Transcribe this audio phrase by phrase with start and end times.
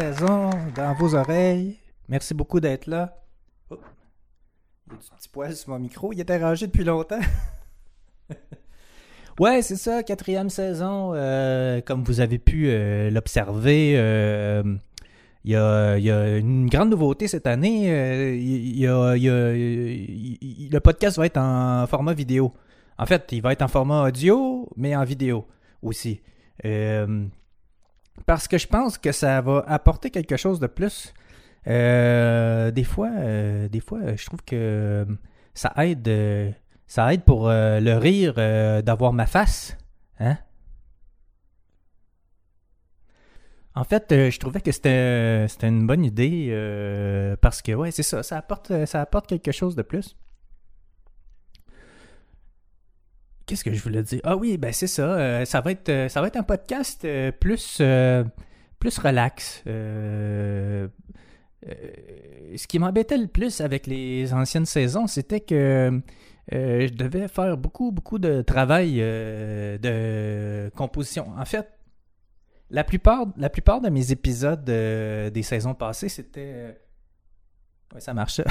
[0.00, 1.78] saison dans vos oreilles.
[2.10, 3.16] Merci beaucoup d'être là.
[3.70, 3.78] Oh.
[4.86, 6.12] Il y a du petit poil sur mon micro.
[6.12, 7.18] Il était rangé depuis longtemps.
[9.40, 11.12] ouais, c'est ça, quatrième saison.
[11.14, 14.62] euh, comme vous avez pu euh, l'observer, euh,
[15.44, 17.88] il y, a, une grande nouveauté cette année.
[18.90, 19.18] Le
[20.80, 22.52] podcast va être en format vidéo.
[22.98, 25.46] En fait, il va être en format audio, mais en vidéo
[25.80, 26.20] aussi.
[28.24, 31.12] Parce que je pense que ça va apporter quelque chose de plus.
[31.66, 35.06] Euh, des fois, euh, des fois, je trouve que
[35.54, 36.50] ça aide, euh,
[36.86, 39.76] ça aide pour euh, le rire euh, d'avoir ma face,
[40.20, 40.38] hein?
[43.74, 48.02] En fait, euh, je trouvais que c'était une bonne idée euh, parce que ouais, c'est
[48.02, 50.16] ça, ça apporte ça apporte quelque chose de plus.
[53.46, 54.20] Qu'est-ce que je voulais dire?
[54.24, 55.02] Ah oui, ben c'est ça.
[55.16, 57.80] euh, ça, va être, euh, ça va être un podcast euh, plus,
[58.80, 59.62] plus relax.
[59.64, 60.88] Ce
[62.66, 66.00] qui m'embêtait le plus avec les anciennes saisons, c'était que
[66.50, 71.28] je devais faire beaucoup, beaucoup de travail de composition.
[71.38, 71.68] En fait,
[72.70, 76.80] la plupart, la plupart de mes épisodes des saisons passées, c'était...
[77.94, 78.40] Ouais, ça marche.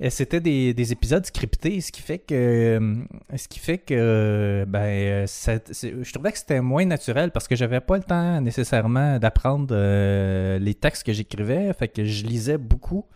[0.00, 2.94] Et C'était des, des épisodes scriptés, ce qui fait que, euh,
[3.36, 5.72] ce qui fait que, ben, euh, c'est-
[6.04, 10.60] je trouvais que c'était moins naturel parce que j'avais pas le temps nécessairement d'apprendre euh,
[10.60, 13.06] les textes que j'écrivais, fait que je lisais beaucoup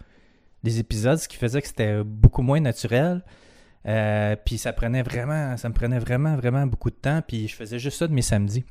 [0.64, 3.22] des épisodes, ce qui faisait que c'était beaucoup moins naturel.
[3.86, 7.54] Euh, puis ça prenait vraiment, ça me prenait vraiment, vraiment beaucoup de temps, puis je
[7.54, 8.64] faisais juste ça de mes samedis.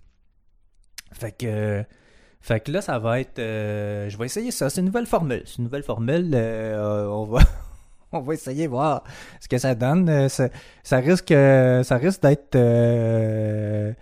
[1.14, 1.84] Fait que,
[2.42, 4.70] fait que là, ça va être, euh, je vais essayer ça.
[4.70, 6.32] C'est une nouvelle formule, c'est une nouvelle formule.
[6.34, 7.40] euh, on va
[8.14, 9.04] on va essayer voir
[9.40, 10.10] ce que ça donne.
[10.10, 10.50] Euh, Ça,
[10.84, 13.94] ça risque, euh, ça risque d'être euh,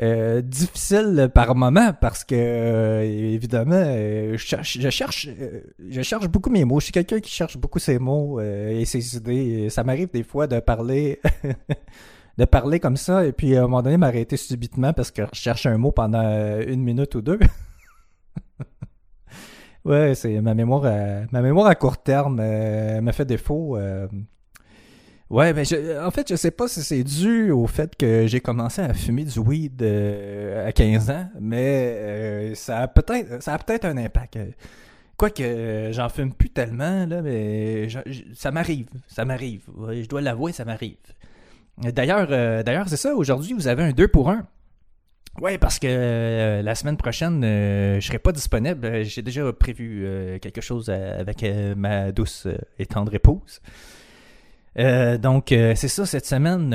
[0.00, 5.28] euh, difficile par moment parce que euh, évidemment, je cherche, je cherche,
[5.88, 6.80] je cherche beaucoup mes mots.
[6.80, 9.68] Je suis quelqu'un qui cherche beaucoup ses mots et ses idées.
[9.70, 11.20] Ça m'arrive des fois de parler.
[12.38, 15.40] de parler comme ça et puis à un moment donné m'arrêter subitement parce que je
[15.40, 16.22] cherche un mot pendant
[16.60, 17.40] une minute ou deux.
[19.84, 23.76] Ouais, c'est ma mémoire à, ma mémoire à court terme euh, me fait défaut.
[23.76, 24.06] euh.
[25.30, 28.40] Ouais, mais je- en fait, je sais pas si c'est dû au fait que j'ai
[28.40, 33.54] commencé à fumer du weed euh, à 15 ans, mais euh, ça a peut-être ça
[33.54, 34.38] a peut-être un impact.
[35.18, 37.88] Quoique j'en fume plus tellement là, mais
[38.34, 39.62] ça m'arrive, ça m'arrive.
[39.90, 40.96] Je dois l'avouer, ça m'arrive.
[41.78, 43.14] D'ailleurs, euh, d'ailleurs, c'est ça.
[43.14, 44.46] Aujourd'hui, vous avez un 2 pour 1.
[45.40, 48.84] Ouais, parce que euh, la semaine prochaine, euh, je serai pas disponible.
[48.84, 50.06] Euh, J'ai déjà prévu
[50.42, 51.44] quelque chose avec
[51.76, 53.60] ma douce et tendre épouse.
[54.76, 56.70] Donc, c'est ça, cette semaine,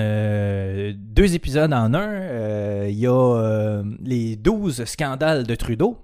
[0.96, 2.86] deux épisodes en un.
[2.88, 5.98] Il y a les 12 scandales de Trudeau.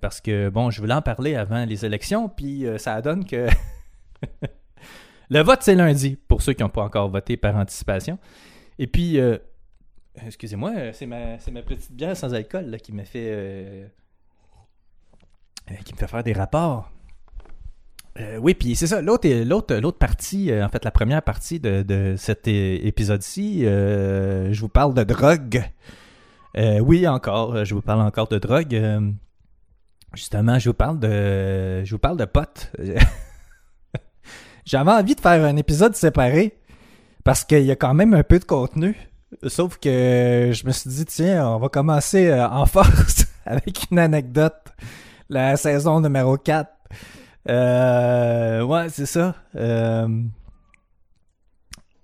[0.00, 3.46] Parce que, bon, je voulais en parler avant les élections, puis ça donne que
[5.30, 8.18] le vote, c'est lundi, pour ceux qui n'ont pas encore voté par anticipation.
[8.80, 9.20] Et puis,
[10.16, 13.86] Excusez-moi, euh, c'est ma, petite bière sans alcool qui me fait euh,
[15.70, 16.90] euh, qui me fait faire des rapports.
[18.40, 19.00] Oui, puis c'est ça.
[19.00, 24.68] L'autre, l'autre, l'autre partie, en fait, la première partie de, de cet épisode-ci, je vous
[24.68, 25.62] parle de drogue.
[26.58, 29.14] Oui, encore, je vous parle encore de drogue.
[30.12, 32.72] Justement, je vous parle de, je vous parle de potes.
[34.66, 36.58] J'avais envie de faire un épisode séparé
[37.24, 39.09] parce qu'il y a quand même un peu de contenu.
[39.46, 43.98] Sauf que je me suis dit, tiens, on va commencer euh, en force avec une
[43.98, 44.60] anecdote.
[45.28, 46.68] La saison numéro 4.
[47.48, 49.36] Euh, ouais, c'est ça.
[49.54, 50.08] Euh,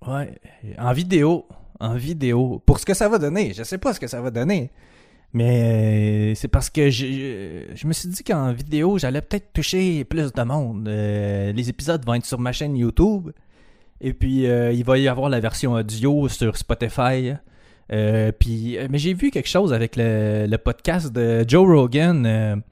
[0.07, 0.39] ouais,
[0.79, 1.47] en vidéo.
[1.81, 2.63] En vidéo.
[2.65, 3.53] Pour ce que ça va donner.
[3.53, 4.71] Je sais pas ce que ça va donner.
[5.33, 10.33] Mais c'est parce que je, je me suis dit qu'en vidéo, j'allais peut-être toucher plus
[10.33, 10.87] de monde.
[10.89, 13.33] Les épisodes vont être sur ma chaîne YouTube.
[14.01, 17.33] Et puis, euh, il va y avoir la version audio sur Spotify.
[17.93, 22.63] Euh, puis, euh, mais j'ai vu quelque chose avec le, podcast de Joe Rogan.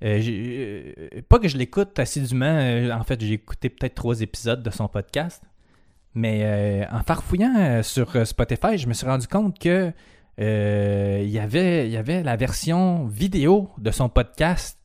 [0.00, 2.90] pas que je l'écoute assidûment.
[2.92, 5.42] en fait, j'ai écouté peut-être trois épisodes de son podcast.
[6.14, 9.92] Mais en farfouillant sur Spotify, je me suis rendu compte que
[10.38, 14.78] y avait, il y avait la version vidéo de son podcast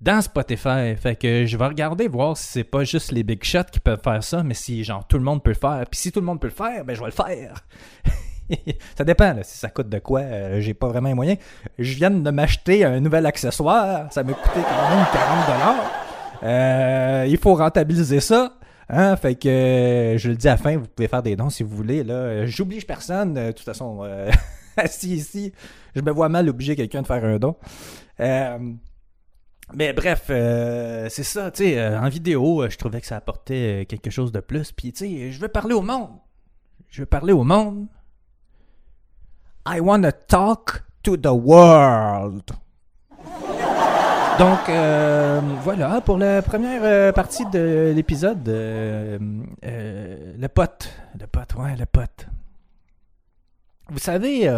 [0.00, 0.94] dans Spotify.
[0.96, 4.02] Fait que je vais regarder voir si c'est pas juste les big shots qui peuvent
[4.02, 5.84] faire ça, mais si genre tout le monde peut le faire.
[5.90, 7.54] Puis si tout le monde peut le faire, ben je vais le faire.
[8.96, 11.38] ça dépend si ça coûte de quoi, euh, j'ai pas vraiment les moyens.
[11.78, 15.90] Je viens de m'acheter un nouvel accessoire, ça m'a coûté quand même 40 dollars.
[16.42, 18.54] Euh, il faut rentabiliser ça.
[18.90, 21.50] Hein, fait que euh, je le dis à la fin, vous pouvez faire des dons
[21.50, 22.04] si vous voulez.
[22.04, 23.36] Là, j'oblige personne.
[23.36, 24.00] euh, de toute façon,
[24.76, 25.52] assis ici,
[25.94, 27.56] je me vois mal obliger quelqu'un de faire un don.
[29.74, 33.16] Mais bref, euh, c'est ça, tu sais, euh, en vidéo, euh, je trouvais que ça
[33.16, 34.72] apportait euh, quelque chose de plus.
[34.72, 36.10] Puis, tu sais, je veux parler au monde.
[36.88, 37.86] Je veux parler au monde.
[39.66, 42.50] I wanna talk to the world.
[44.38, 44.70] Donc,
[45.64, 50.88] voilà, pour la première partie de l'épisode, le pote.
[51.20, 52.26] Le pote, ouais, le pote.
[53.90, 54.48] Vous savez,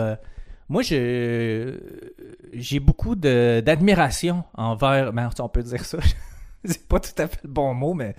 [0.70, 5.12] moi, j'ai beaucoup d'admiration envers.
[5.12, 5.98] Ben, on peut dire ça.
[6.64, 8.14] C'est pas tout à fait le bon mot, mais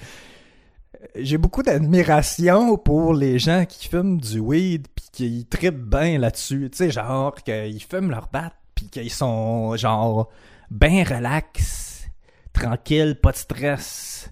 [0.95, 6.17] euh, j'ai beaucoup d'admiration pour les gens qui fument du weed puis qui trippent bien
[6.17, 6.69] là-dessus.
[6.71, 10.29] Tu sais, genre, qu'ils fument leur batte puis qu'ils sont, genre,
[10.69, 12.09] bien relax,
[12.51, 14.29] tranquille, pas de stress,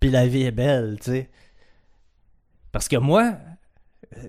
[0.00, 1.30] puis la vie est belle, tu sais.
[2.70, 3.34] Parce que moi,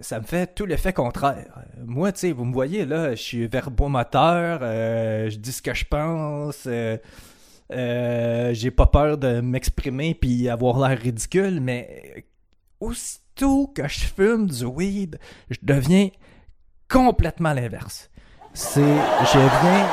[0.02, 1.64] ça me fait tout l'effet contraire.
[1.86, 5.74] Moi, tu sais, vous me voyez, là, je suis verbomoteur, euh, je dis ce que
[5.74, 6.98] je pense, euh,
[7.72, 12.26] euh, j'ai pas peur de m'exprimer puis avoir l'air ridicule, mais
[12.80, 15.20] aussitôt que je fume du weed,
[15.50, 16.10] je deviens
[16.90, 18.10] complètement l'inverse.
[18.54, 19.88] C'est, je viens,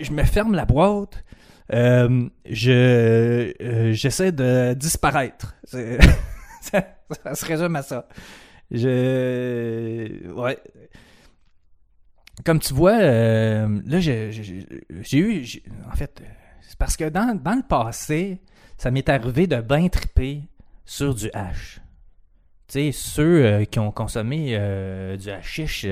[0.00, 1.24] je me ferme la boîte,
[1.70, 3.52] je,
[3.92, 5.56] j'essaie de disparaître.
[6.64, 6.82] Ça,
[7.22, 8.08] ça se résume à ça.
[8.70, 10.58] Je, ouais.
[12.44, 14.30] Comme tu vois, euh, là, j'ai,
[15.12, 15.46] eu,
[15.90, 16.24] en fait, euh,
[16.62, 18.40] c'est parce que dans, le passé,
[18.76, 20.42] ça m'est arrivé de bien triper
[20.84, 21.80] sur du hash.
[22.66, 24.58] Tu sais, ceux euh, qui ont consommé
[25.18, 25.86] du hashish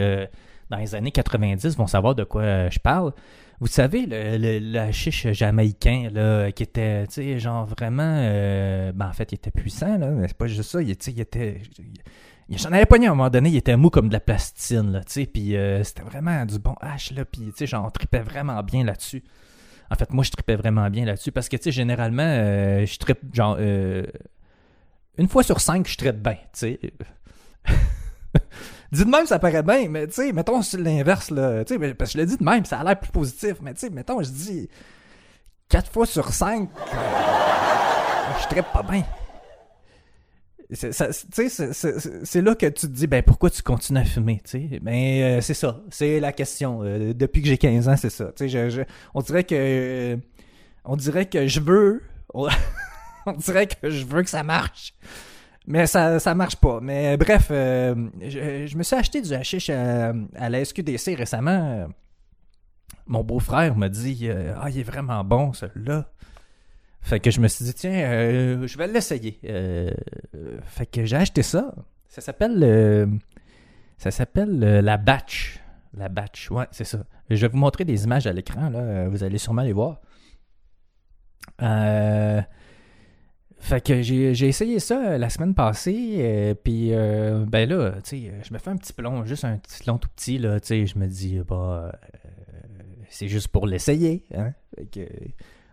[0.69, 3.13] dans les années 90 vont savoir de quoi je parle.
[3.61, 8.21] Vous savez, le, le, hashish jamaïcain, là, qui était, tu sais, genre vraiment.
[8.93, 10.83] ben, en fait, il était puissant, là, mais c'est pas juste ça.
[10.83, 11.63] Il, il était.
[12.51, 15.01] J'en avais pogné à un moment donné, il était mou comme de la plastine, là,
[15.05, 18.21] tu sais, puis euh, c'était vraiment du bon hash, là, puis, tu sais, j'en tripais
[18.21, 19.23] vraiment bien là-dessus.
[19.91, 22.99] En fait, moi, je tripais vraiment bien là-dessus, parce que, tu sais, généralement, euh, je
[22.99, 24.05] trippe, genre, euh,
[25.17, 26.81] une fois sur cinq, je trippe bien, tu sais.
[28.93, 32.13] De même, ça paraît bien, mais tu sais, mettons sur l'inverse, là, tu sais, parce
[32.13, 34.23] que je le dis de même, ça a l'air plus positif, mais tu sais, mettons,
[34.23, 34.69] je dis
[35.71, 36.69] 4 fois sur 5,
[38.43, 39.03] je trippe pas bien.
[40.75, 44.81] C'est là que tu te dis, ben pourquoi tu continues à fumer, tu sais?
[44.81, 46.83] Ben euh, c'est ça, c'est la question.
[46.83, 48.33] Euh, depuis que j'ai 15 ans, c'est ça.
[48.37, 50.19] Tu sais, on dirait que,
[50.85, 52.03] on dirait que je veux,
[52.35, 54.95] on, dirait que je veux que ça marche.
[55.67, 56.81] Mais ça, ça marche pas.
[56.81, 61.87] Mais bref, euh, je, me suis acheté du hashish à, à la SQDC récemment.
[63.07, 66.11] Mon beau-frère m'a dit euh, Ah, il est vraiment bon, celui-là.
[67.03, 69.39] Fait que je me suis dit, tiens, euh, je vais l'essayer.
[69.45, 69.91] Euh,
[70.65, 71.75] fait que j'ai acheté ça.
[72.09, 73.07] Ça s'appelle euh,
[73.99, 75.61] ça s'appelle euh, la batch.
[75.95, 77.05] La batch, ouais, c'est ça.
[77.29, 79.09] Je vais vous montrer des images à l'écran, là.
[79.09, 80.01] Vous allez sûrement les voir.
[83.59, 88.59] Fait que j'ai essayé ça la semaine passée, puis ben là, tu sais, je me
[88.59, 91.07] fais un petit plomb, juste un petit plomb tout petit, là, tu sais, je me
[91.07, 91.93] dis, bah,
[93.09, 94.53] c'est juste pour l'essayer, hein.
[94.75, 95.01] Fait que,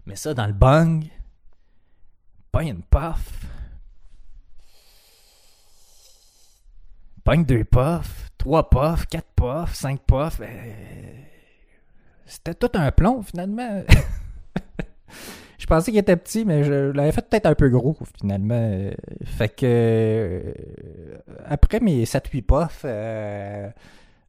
[0.06, 1.06] mets ça dans le bung,
[2.52, 3.46] pas une puff,
[7.24, 10.40] Pogne deux puffs, trois puffs, quatre puffs, cinq puffs.
[10.42, 10.72] euh,
[12.26, 13.84] C'était tout un plomb, finalement.
[15.60, 18.90] je pensais qu'il était petit, mais je l'avais fait peut-être un peu gros, finalement.
[19.26, 19.66] Fait que...
[19.66, 20.54] euh,
[21.46, 23.70] Après mes 7-8 puffs, euh,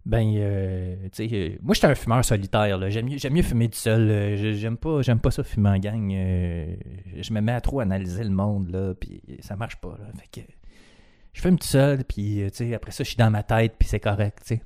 [0.07, 2.79] ben, euh, tu sais, euh, moi, j'étais un fumeur solitaire.
[2.79, 2.89] là.
[2.91, 4.09] J'aime mieux, mieux fumer tout seul.
[4.11, 6.11] euh, J'aime pas, j'aime pas ça fumer en gang.
[6.11, 10.07] Je me mets à trop analyser le monde, là, puis ça marche pas, là.
[10.19, 10.47] Fait que
[11.33, 13.89] je fume tout seul, puis tu sais, après ça, je suis dans ma tête, puis
[13.89, 14.63] c'est correct, tu sais.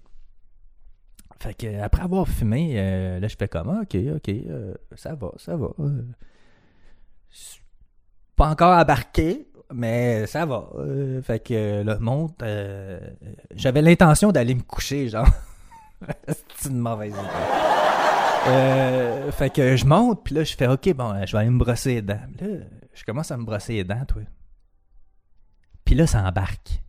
[1.40, 2.74] Fait que après avoir fumé,
[3.20, 4.34] là, je fais comme, Ah, ok, ok,
[4.96, 5.68] ça va, ça va.
[8.36, 10.68] pas encore embarqué, mais ça va.
[10.76, 12.42] euh, fait que euh, là, monte.
[12.42, 12.98] euh,
[13.54, 15.26] J'avais l'intention d'aller me coucher, genre.
[16.56, 17.20] c'est une mauvaise idée.
[18.46, 21.58] Euh, fait que je monte, puis là, je fais, ok, bon, je vais aller me
[21.58, 22.20] brosser les dents.
[22.40, 22.46] Là,
[22.92, 24.22] je commence à me brosser les dents, toi.
[25.84, 26.80] Puis là, ça embarque.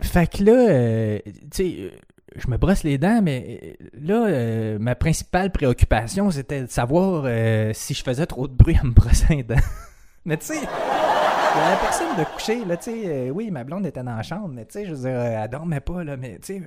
[0.00, 1.92] Fait que là, tu sais,
[2.36, 7.24] je me brosse les dents, mais euh, là, euh, ma principale préoccupation, c'était de savoir
[7.26, 9.56] euh, si je faisais trop de bruit en me brossant les dents.
[10.24, 13.30] mais tu sais, avait personne de coucher, là, tu sais.
[13.30, 15.80] oui, ma blonde était dans la chambre, mais tu sais, je veux dire, elle dormait
[15.80, 16.62] pas, là, mais tu sais,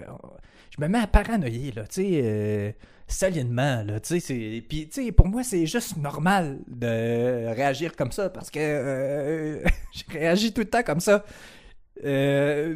[0.70, 2.76] je me mets à paranoïer, là, tu sais,
[3.08, 8.12] solidement, là, tu sais, puis, tu sais, pour moi, c'est juste normal de réagir comme
[8.12, 9.62] ça, parce que
[9.94, 11.24] je réagis tout le temps comme ça.
[12.04, 12.76] Euh,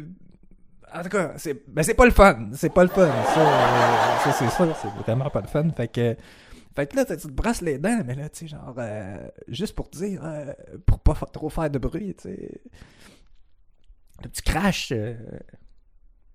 [0.94, 4.32] en tout cas, c'est ben, c'est pas le fun, c'est pas le fun, ça, ça
[4.32, 6.16] c'est ça, c'est vraiment pas le fun, fait que...
[6.76, 8.76] Fait que là, tu te brasses les dents, mais là, tu sais, genre,
[9.48, 10.22] juste pour te dire,
[10.86, 12.60] pour pas trop faire de bruit, tu sais.
[14.22, 14.92] Le petit crash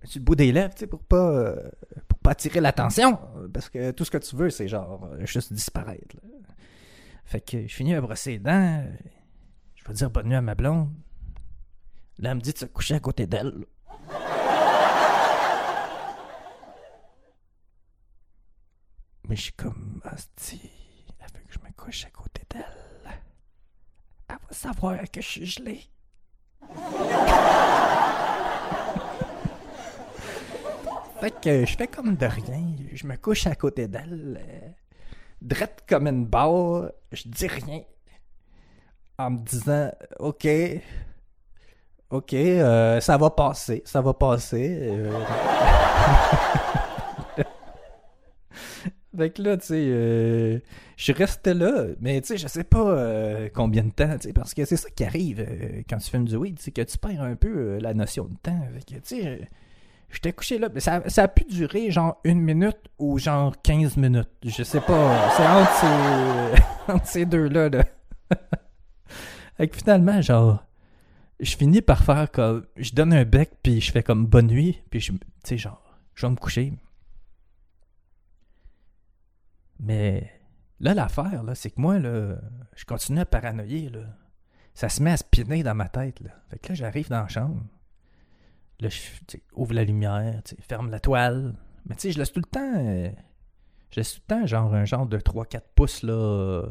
[0.05, 1.69] sur le bout des lèvres, tu sais, pour pas, euh,
[2.07, 3.19] pour pas attirer l'attention.
[3.53, 6.15] Parce que tout ce que tu veux, c'est genre euh, juste disparaître.
[7.25, 8.83] Fait que je finis à brosser les dents.
[9.75, 10.89] Je vais dire bonne nuit à ma blonde.
[12.19, 13.65] Là, elle me dit de se coucher à côté d'elle.
[19.27, 20.71] Mais je suis comme, hostie,
[21.19, 22.63] elle veut que je me couche à côté d'elle.
[24.29, 25.81] Elle va savoir que je suis gelé.
[31.23, 32.65] Fait que je fais comme de rien.
[32.91, 34.41] Je me couche à côté d'elle.
[34.41, 34.69] Euh,
[35.41, 36.91] drette comme une barre.
[37.13, 37.79] Je dis rien.
[39.17, 39.89] En me disant
[40.19, 40.45] OK.
[42.09, 43.83] OK, euh, ça va passer.
[43.85, 44.77] Ça va passer.
[44.81, 45.23] Euh.
[49.15, 50.61] fait que là, tu sais,
[50.97, 54.53] je restais là, mais tu sais, je sais pas combien de temps, tu sais, parce
[54.53, 55.45] que c'est ça qui arrive
[55.89, 58.59] quand tu fumes du weed, c'est que tu perds un peu la notion de temps.
[58.73, 59.47] Fait que, tu sais,
[60.13, 60.69] J'étais couché là.
[60.77, 64.29] Ça, ça, a pu durer genre une minute ou genre 15 minutes.
[64.45, 65.29] Je sais pas.
[65.35, 67.69] C'est entre ces, deux-là.
[67.69, 67.83] Là.
[69.59, 70.63] Et finalement, genre,
[71.39, 72.63] je finis par faire comme.
[72.77, 75.11] Je donne un bec, puis je fais comme bonne nuit, puis je.
[75.11, 75.81] Tu sais, genre,
[76.13, 76.73] je vais me coucher.
[79.83, 80.31] Mais
[80.79, 83.91] là, l'affaire, là, c'est que moi, je continue à paranoïer.
[84.73, 86.23] Ça se met à spinner dans ma tête.
[86.49, 87.61] Fait que là, j'arrive dans la chambre.
[88.79, 91.53] Là, je ouvre la lumière, ferme la toile.
[91.85, 93.13] Mais tu sais, je laisse tout le temps.
[93.91, 96.63] Je laisse tout le temps genre un genre de 3-4 pouces là,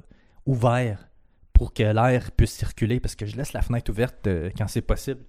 [0.47, 1.09] ouvert
[1.53, 4.83] pour que l'air puisse circuler parce que je laisse la fenêtre ouverte euh, quand c'est
[4.83, 5.25] possible.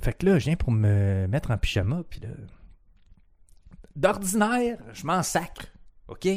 [0.00, 2.28] Fait que là, je viens pour me mettre en pyjama, puis là.
[3.96, 5.68] D'ordinaire, je m'en sacre,
[6.08, 6.28] OK?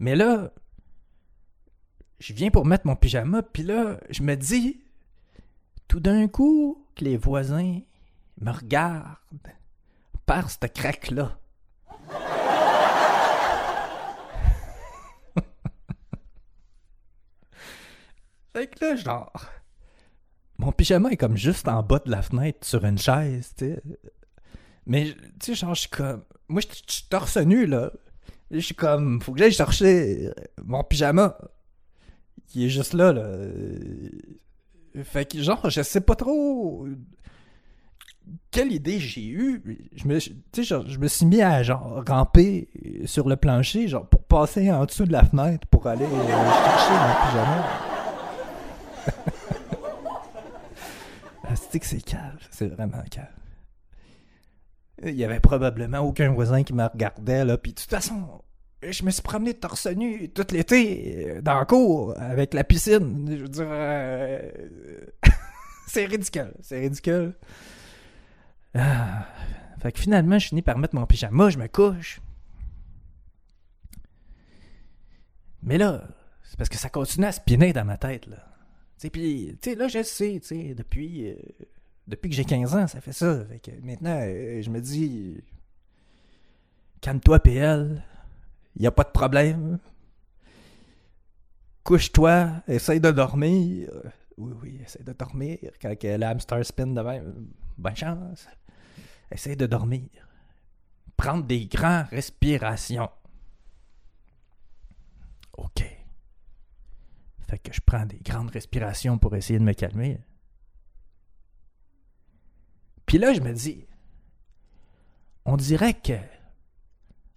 [0.00, 0.50] Mais là,
[2.18, 4.82] je viens pour mettre mon pyjama, puis là, je me dis,
[5.86, 7.78] tout d'un coup, que les voisins
[8.40, 9.14] me regardent
[10.26, 11.38] par cette craque-là.
[18.52, 19.32] fait que là, genre,
[20.58, 23.80] mon pyjama est comme juste en bas de la fenêtre sur une chaise, tu sais.
[24.86, 26.24] Mais, tu sais, genre, je suis comme.
[26.48, 27.92] Moi, je suis torse nu, là.
[28.50, 29.20] Je suis comme.
[29.22, 30.30] Faut que j'aille chercher
[30.64, 31.36] mon pyjama.
[32.46, 33.28] qui est juste là, là.
[35.04, 36.86] Fait que, genre, je sais pas trop
[38.50, 39.62] quelle idée j'ai eue.
[39.94, 40.18] Je me,
[40.62, 42.68] genre, je me suis mis à genre ramper
[43.04, 46.92] sur le plancher, genre pour passer en dessous de la fenêtre pour aller euh, chercher
[46.92, 47.64] mon pyjama.
[51.70, 53.26] c'est que c'est calme, c'est vraiment calme.
[55.04, 58.42] Il y avait probablement aucun voisin qui me regardait là, puis de toute façon,
[58.82, 63.26] je me suis promené torse nu tout l'été euh, dans le cour avec la piscine.
[63.30, 64.50] Je veux dire, euh,
[65.88, 67.34] c'est ridicule, c'est ridicule.
[68.74, 69.26] Ah.
[69.82, 72.20] Fait que finalement, je finis par mettre mon pyjama, je me couche.
[75.64, 76.06] Mais là,
[76.44, 78.36] c'est parce que ça continue à spinner dans ma tête, là.
[79.10, 80.40] Puis, tu sais, là, je sais,
[80.76, 81.34] depuis, euh,
[82.06, 83.44] depuis que j'ai 15 ans, ça fait ça.
[83.82, 85.42] Maintenant, je me dis,
[87.00, 88.04] calme-toi, PL
[88.74, 89.78] il n'y a pas de problème.
[91.84, 93.90] Couche-toi, essaye de dormir.
[94.38, 95.58] Oui, oui, essaye de dormir.
[95.80, 97.22] Quand l'hamster spin demain,
[97.76, 98.46] bonne chance.
[99.30, 100.08] Essaye de dormir.
[101.16, 103.10] Prendre des grandes respirations.
[105.58, 105.84] OK.
[107.48, 110.18] Fait que je prends des grandes respirations pour essayer de me calmer.
[113.12, 113.84] Puis là, je me dis,
[115.44, 116.14] on dirait que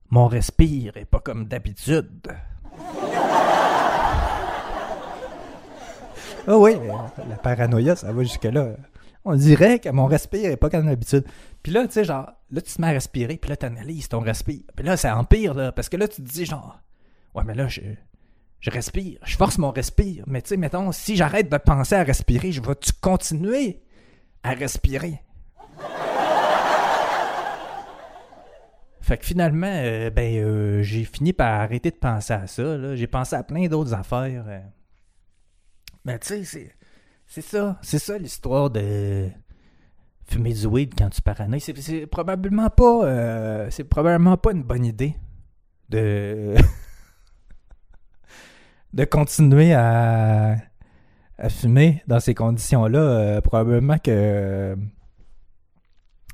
[0.09, 2.29] mon respire est pas comme d'habitude.
[6.47, 6.77] Ah oh oui,
[7.27, 8.77] la paranoïa, ça va jusque-là.
[9.25, 11.25] On dirait que mon respire est pas comme d'habitude.
[11.61, 14.07] Puis là, tu sais, genre, là, tu te mets à respirer, puis là, tu analyses
[14.07, 14.63] ton respire.
[14.77, 16.79] Puis là, ça empire, là, parce que là, tu te dis, genre,
[17.33, 17.81] ouais, mais là, je,
[18.61, 20.23] je respire, je force mon respire.
[20.27, 23.81] Mais tu sais, mettons, si j'arrête de penser à respirer, je vais-tu continuer
[24.41, 25.19] à respirer?
[29.05, 32.95] Fait que finalement, euh, ben, euh, j'ai fini par arrêter de penser à ça.
[32.95, 34.45] J'ai pensé à plein d'autres affaires.
[34.47, 34.59] Euh.
[36.05, 36.73] Mais tu sais,
[37.27, 37.77] c'est, ça.
[37.83, 39.29] C'est ça l'histoire de
[40.27, 41.61] fumer du weed quand tu paranoïes.
[41.61, 45.15] C'est, probablement pas c'est probablement pas une bonne idée
[45.89, 46.55] de
[48.93, 50.55] de continuer à,
[51.37, 53.39] à fumer dans ces conditions-là.
[53.43, 54.75] Probablement que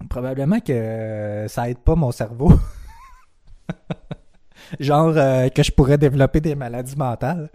[0.10, 2.51] probablement que ça aide pas mon cerveau.
[4.79, 7.50] Genre euh, que je pourrais développer des maladies mentales.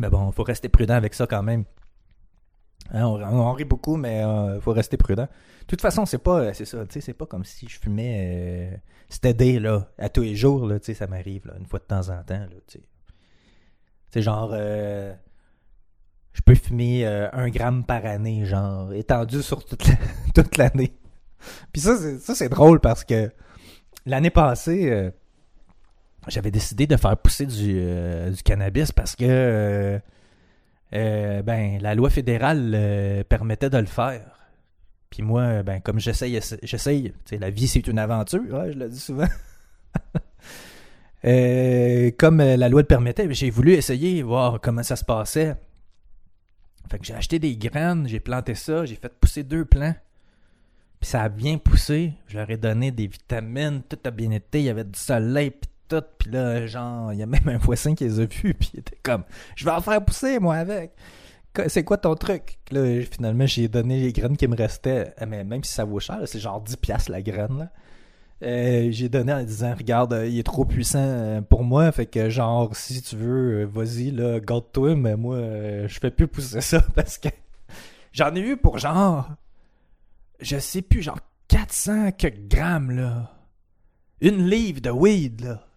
[0.00, 1.64] Mais bon, faut rester prudent avec ça quand même.
[2.90, 5.24] Hein, on, rit beaucoup, mais euh, faut rester prudent.
[5.24, 8.76] De toute façon, c'est pas, c'est ça, c'est pas comme si je fumais euh,
[9.08, 12.46] c'était là, à tous les jours, là, ça m'arrive, une fois de temps en temps,
[14.10, 15.14] C'est genre, euh,
[16.38, 20.92] je peux fumer un gramme par année, genre, étendu sur toute l'année.
[21.72, 21.96] Puis ça,
[22.34, 23.30] c'est drôle parce que
[24.06, 25.10] l'année passée,
[26.28, 27.74] j'avais décidé de faire pousser du,
[28.30, 30.00] du cannabis parce que
[30.94, 34.22] euh, ben, la loi fédérale euh, permettait de le faire.
[35.10, 38.42] Puis moi, ben, comme j'essaye, j'essaye, la vie c'est une aventure,
[38.72, 39.28] je le dis souvent.
[41.24, 45.56] Euh, comme la loi le permettait, j'ai voulu essayer, voir comment ça se passait.
[47.02, 49.94] J'ai acheté des graines, j'ai planté ça, j'ai fait pousser deux plants.
[51.00, 52.12] Puis ça a bien poussé.
[52.26, 55.50] Je leur ai donné des vitamines, tout a bien été, il y avait du soleil,
[55.50, 56.02] puis tout.
[56.18, 58.54] Puis là, genre, il y a même un voisin qui les a vus.
[58.54, 59.24] Puis il était comme,
[59.56, 60.92] je vais en faire pousser, moi, avec.
[61.66, 62.58] C'est quoi ton truc?
[62.70, 65.14] Là, finalement, j'ai donné les graines qui me restaient.
[65.26, 67.70] Mais même si ça vaut cher, c'est genre 10$ la graine.
[68.42, 72.06] Euh, j'ai donné en disant regarde euh, il est trop puissant euh, pour moi fait
[72.06, 76.80] que genre si tu veux vas-y là garde-toi mais moi je fais plus pousser ça
[76.94, 77.30] parce que
[78.12, 79.28] j'en ai eu pour genre
[80.38, 82.10] je sais plus genre 400
[82.48, 83.32] grammes là
[84.20, 85.68] une livre de weed là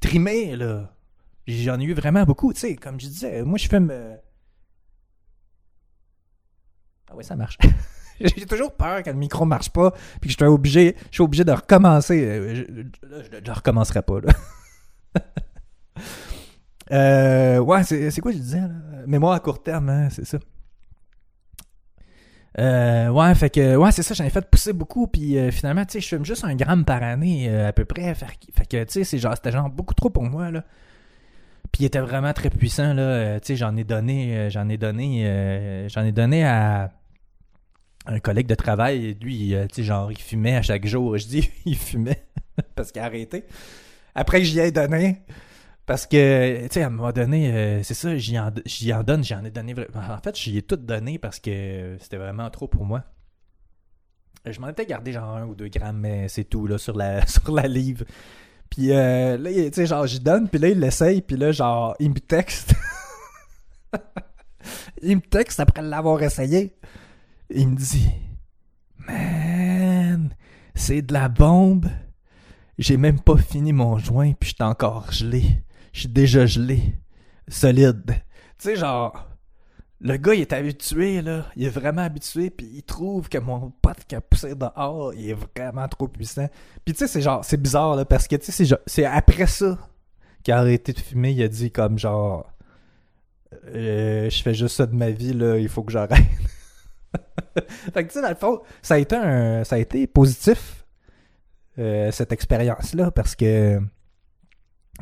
[0.00, 0.92] trimé, là.
[1.46, 2.76] J'en ai eu vraiment beaucoup, tu sais.
[2.76, 4.16] Comme je disais, moi, je fais me.
[7.10, 7.58] Ah ouais, ça marche.
[8.36, 11.22] J'ai toujours peur quand le micro marche pas, puis que je suis obligé, je suis
[11.22, 12.22] obligé de recommencer.
[12.22, 15.22] Euh, je, ne recommencerai pas, là.
[16.92, 18.68] euh, ouais, c'est quoi je disais, là?
[19.06, 20.38] Mémoire à court terme, hein, c'est ça.
[22.58, 25.92] Euh, ouais, fait que, ouais, c'est ça, j'en ai fait pousser beaucoup, puis finalement, tu
[25.92, 28.14] sais, je fume juste un gramme par année, à peu près.
[28.14, 30.64] Fait, que, tu sais, c'est genre, c'était genre beaucoup trop pour moi, là.
[31.72, 33.40] Puis il était vraiment très puissant, là.
[33.40, 36.90] tu sais, j'en ai donné, j'en ai donné, j'en ai donné à
[38.06, 41.16] un collègue de travail, lui, tu sais, genre, il fumait à chaque jour.
[41.18, 42.26] Je dis, il fumait,
[42.74, 43.44] parce qu'il a arrêté.
[44.14, 45.22] Après j'y ai donné,
[45.90, 49.24] parce que, tu sais, à un moment donné, euh, c'est ça, j'y en, en, donne,
[49.24, 49.74] j'en ai donné.
[49.94, 53.02] En fait, j'y ai tout donné parce que c'était vraiment trop pour moi.
[54.44, 57.26] Je m'en étais gardé genre un ou deux grammes, mais c'est tout, là, sur la,
[57.26, 58.04] sur la livre.
[58.70, 61.96] Puis euh, là, tu sais, genre, j'y donne, puis là, il l'essaye, puis là, genre,
[61.98, 62.72] il me texte.
[65.02, 66.76] il me texte après l'avoir essayé.
[67.52, 68.10] Il me dit
[69.08, 70.34] Man,
[70.74, 71.86] c'est de la bombe.
[72.78, 76.94] J'ai même pas fini mon joint, puis j'étais encore gelé je suis déjà gelé.
[77.48, 78.04] Solide.
[78.58, 79.28] Tu sais, genre,
[80.00, 81.46] le gars, il est habitué, là.
[81.56, 85.30] Il est vraiment habitué, puis il trouve que mon pote qui a poussé dehors, il
[85.30, 86.48] est vraiment trop puissant.
[86.84, 89.78] Puis tu sais, c'est genre, c'est bizarre, là, parce que tu sais, c'est après ça
[90.42, 91.32] qu'il a arrêté de fumer.
[91.32, 92.52] Il a dit comme genre,
[93.66, 96.24] euh, je fais juste ça de ma vie, là, il faut que j'arrête.
[97.92, 100.84] fait que tu dans le fond, ça a été, positif,
[101.78, 103.80] euh, cette expérience-là, parce que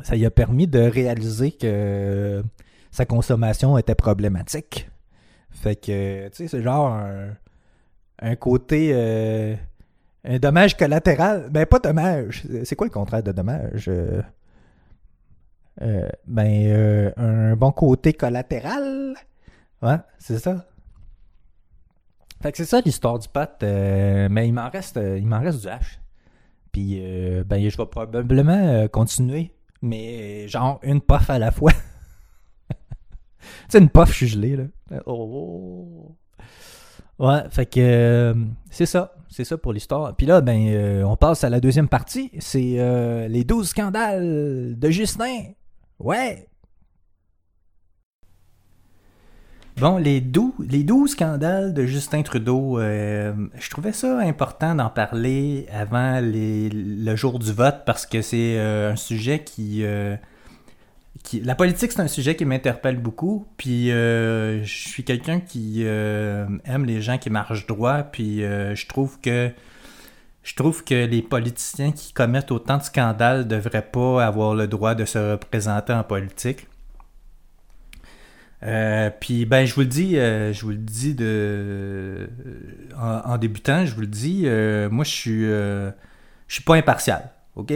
[0.03, 2.43] ça lui a permis de réaliser que
[2.91, 4.89] sa consommation était problématique.
[5.49, 6.97] Fait que, tu sais, c'est genre
[8.21, 8.91] un, côté.
[8.93, 9.55] Euh,
[10.23, 11.49] un dommage collatéral.
[11.49, 12.43] Ben, pas dommage.
[12.63, 13.89] C'est quoi le contraire de dommage?
[13.89, 14.21] Euh,
[16.27, 19.15] ben, un bon côté collatéral.
[19.81, 20.65] Ouais, c'est ça.
[22.41, 23.49] Fait que c'est ça l'histoire du pot.
[23.61, 25.99] mais il m'en reste, il m'en reste du H.
[26.71, 27.01] Puis,
[27.45, 31.71] ben, je vais probablement continuer mais genre une puff à la fois.
[32.69, 32.75] tu
[33.69, 34.65] sais, une puff, je suis gelé, là.
[35.05, 36.15] Oh.
[37.17, 38.33] Ouais, fait que euh,
[38.71, 39.13] c'est ça.
[39.29, 40.15] C'est ça pour l'histoire.
[40.15, 42.31] Puis là, ben, euh, on passe à la deuxième partie.
[42.39, 45.51] C'est euh, les 12 scandales de Justin.
[45.99, 46.48] Ouais.
[49.79, 55.67] Bon, les 12, les 12 scandales de Justin Trudeau, je trouvais ça important d'en parler
[55.71, 59.85] avant le jour du vote parce que c'est un sujet qui,
[61.23, 61.39] qui...
[61.39, 63.47] La politique, c'est un sujet qui m'interpelle beaucoup.
[63.55, 68.03] Puis je suis quelqu'un qui aime les gens qui marchent droit.
[68.03, 69.49] Puis je trouve que...
[70.43, 74.95] Je trouve que les politiciens qui commettent autant de scandales devraient pas avoir le droit
[74.95, 76.67] de se représenter en politique.
[78.61, 82.29] Puis ben je vous le dis, je vous le dis de
[82.99, 84.45] en, débutant, je vous le dis,
[84.91, 85.91] moi je suis je
[86.47, 87.69] suis pas impartial, ok?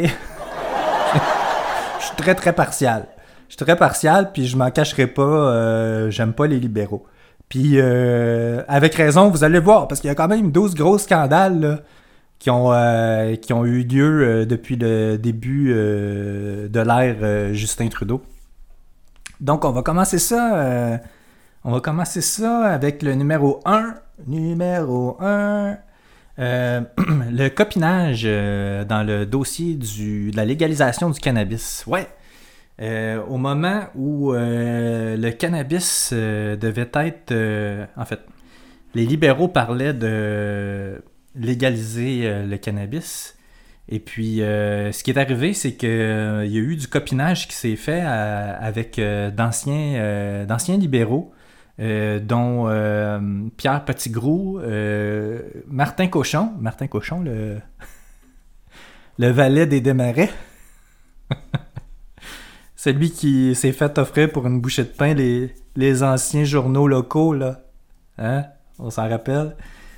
[2.00, 3.08] je suis très très partial.
[3.50, 6.10] Je suis très partial, puis je m'en cacherai pas.
[6.10, 7.06] J'aime pas les libéraux.
[7.50, 11.60] Puis avec raison, vous allez voir, parce qu'il y a quand même 12 gros scandales
[11.60, 11.80] là,
[12.44, 17.88] qui ont, euh, qui ont eu lieu euh, depuis le début euh, de l'ère Justin
[17.88, 18.22] Trudeau.
[19.44, 21.00] Donc, on va commencer ça.
[21.64, 23.94] on va commencer ça avec le numéro 1.
[24.26, 25.78] Numéro 1.
[26.38, 31.84] le copinage dans le dossier du, de la légalisation du cannabis.
[31.86, 32.08] Ouais.
[33.30, 37.88] au moment où le cannabis devait être.
[37.96, 38.22] en fait,
[38.96, 41.04] les libéraux parlaient de
[41.36, 43.36] légaliser euh, le cannabis.
[43.90, 47.48] Et puis, euh, ce qui est arrivé, c'est qu'il euh, y a eu du copinage
[47.48, 51.34] qui s'est fait avec d'anciens, libéraux,
[51.80, 54.60] dont Pierre Petitgrou,
[55.68, 57.60] Martin Cochon, Martin Cochon, le,
[59.20, 60.30] le valet des Desmarais.
[62.76, 67.34] Celui qui s'est fait offrir pour une bouchée de pain les, les anciens journaux locaux,
[67.34, 67.62] là.
[68.18, 68.46] Hein?
[68.80, 69.56] On s'en rappelle?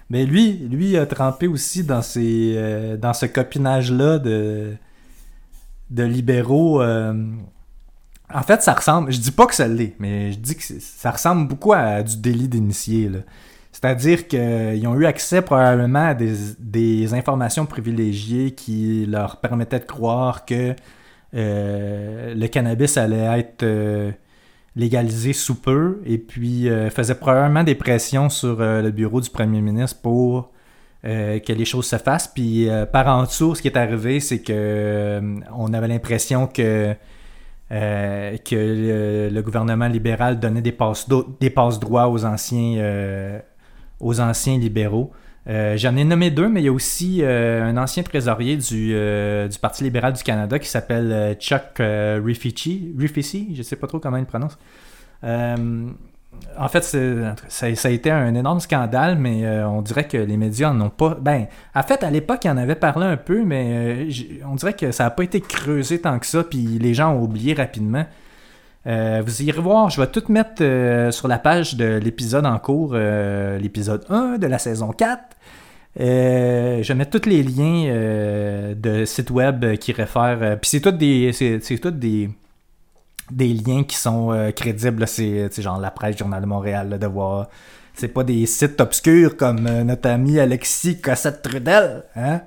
[0.10, 4.76] Mais lui, lui a trempé aussi dans, ces, euh, dans ce copinage-là de,
[5.90, 6.82] de libéraux.
[6.82, 7.14] Euh.
[8.34, 9.12] En fait, ça ressemble.
[9.12, 12.18] Je dis pas que ça l'est, mais je dis que ça ressemble beaucoup à du
[12.18, 13.12] délit d'initié.
[13.72, 20.46] C'est-à-dire qu'ils ont eu accès probablement à des, informations privilégiées qui leur permettaient de croire
[20.46, 20.76] que
[21.34, 23.64] euh, le cannabis allait être
[24.76, 29.30] légalisé sous peu et puis euh, faisait probablement des pressions sur euh, le bureau du
[29.30, 30.52] premier ministre pour
[31.06, 32.28] euh, que les choses se fassent.
[32.28, 35.22] Puis par en dessous, ce qui est arrivé, c'est que
[35.56, 36.96] on avait l'impression que
[37.70, 41.08] le, gouvernement libéral donnait des passes
[41.40, 43.42] des passe droits aux anciens
[44.00, 45.12] aux anciens libéraux.
[45.48, 48.94] J'en ai nommé deux, mais il y a aussi un ancien trésorier du,
[49.50, 54.00] du, Parti libéral du Canada qui s'appelle Chuck Rifici, Rifici, je ne sais pas trop
[54.00, 54.58] comment il prononce.
[55.24, 56.84] en fait,
[57.48, 61.16] ça, a été un énorme scandale, mais on dirait que les médias n'en ont pas.
[61.22, 64.08] Ben, en fait, à l'époque, il en avait parlé un peu, mais
[64.50, 67.22] on dirait que ça n'a pas été creusé tant que ça, puis les gens ont
[67.22, 68.06] oublié rapidement.
[68.86, 70.62] Vous irez voir, je vais tout mettre
[71.12, 75.36] sur la page de l'épisode en cours, l'épisode 1 de la saison 4.
[76.00, 80.40] Euh, je mets tous les liens euh, de sites web qui réfèrent.
[80.42, 81.32] Euh, puis c'est tous des.
[81.34, 82.30] C'est, tout des
[83.32, 85.08] des liens qui sont crédibles.
[85.08, 87.48] C'est, genre la presse, Journal de Montréal, là, de voir.
[87.94, 92.04] C'est pas des sites obscurs comme notre ami Alexis Cossette-Trudel.
[92.16, 92.42] Hein?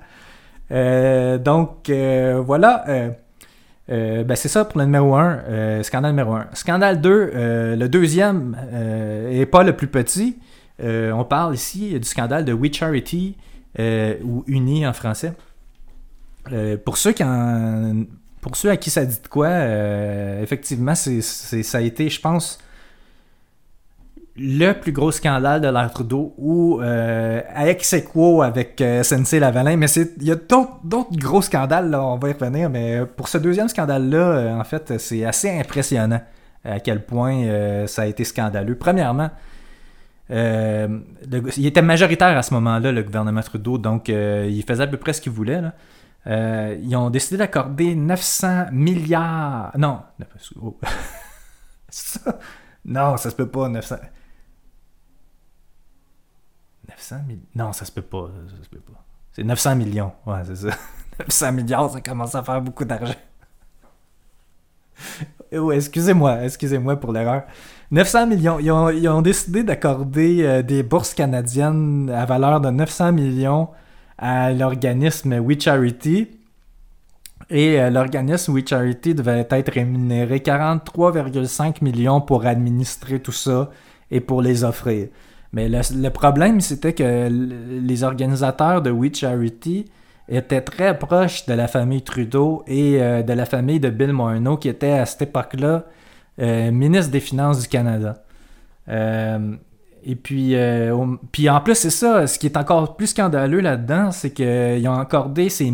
[1.39, 2.85] donc, voilà.
[3.89, 6.47] Ben c'est ça pour le numéro 1, scandale numéro 1.
[6.53, 7.31] Scandale 2,
[7.75, 8.55] le deuxième
[9.31, 10.37] est pas le plus petit.
[10.81, 13.35] Euh, on parle ici du scandale de We Charity,
[13.79, 15.33] euh, ou Uni en français.
[16.51, 17.23] Euh, pour, ceux qui
[18.41, 19.49] pour ceux à qui ça dit de quoi,
[20.41, 22.59] effectivement, c'est, ça a été, je pense,
[24.37, 29.75] le plus gros scandale de l'ère Trudeau ou à ex avec Sensei Lavalin.
[29.75, 32.69] Mais il y a d'autres, gros scandales, là, on va y revenir.
[32.69, 36.21] Mais pour ce deuxième scandale-là, en fait, c'est assez impressionnant
[36.63, 38.75] à quel point ça a été scandaleux.
[38.75, 39.29] Premièrement,
[40.31, 40.99] euh,
[41.57, 44.97] il était majoritaire à ce moment-là, le gouvernement Trudeau, donc euh, il faisait à peu
[44.97, 45.61] près ce qu'il voulait.
[46.27, 49.71] Euh, ils ont décidé d'accorder 900 milliards.
[49.77, 50.01] Non,
[50.61, 50.77] oh.
[51.89, 52.37] ça...
[52.85, 53.95] non, ça se peut pas, 900.
[57.11, 57.41] 900 millions.
[57.55, 58.29] Non, ça se peut pas.
[58.63, 59.03] Se peut pas.
[59.31, 60.11] C'est 900 millions.
[60.25, 60.69] Ouais, c'est ça.
[61.19, 63.13] 900 milliards, ça commence à faire beaucoup d'argent.
[65.53, 67.43] oh, excusez-moi, excusez-moi pour l'erreur.
[67.91, 68.59] 900 millions.
[68.59, 73.69] Ils ont, décidé d'accorder euh, des bourses canadiennes à valeur de 900 millions
[74.17, 76.27] à l'organisme We Charity.
[77.49, 83.71] Et euh, l'organisme We Charity devait être rémunéré 43,5 millions pour administrer tout ça
[84.11, 85.07] et pour les offrir.
[85.51, 89.85] Mais le, problème, c'était que les organisateurs de We Charity
[90.27, 94.57] étaient très proches de la famille Trudeau et euh, de la famille de Bill Morneau,
[94.57, 95.85] qui était à cette époque-là
[96.39, 98.23] euh, ministre des Finances du Canada.
[98.89, 99.55] Euh,
[100.03, 100.55] et puis,
[101.31, 104.97] puis en plus, c'est ça, ce qui est encore plus scandaleux là-dedans, c'est qu'ils ont
[104.97, 105.73] accordé ces,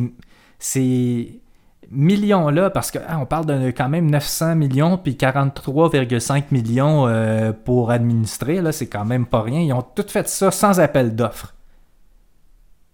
[0.57, 1.41] ces
[1.91, 8.61] millions-là, parce qu'on ah, parle de quand même 900 millions, puis 43,5 millions pour administrer,
[8.61, 9.59] là, c'est quand même pas rien.
[9.61, 11.53] Ils ont tout fait ça sans appel d'offres.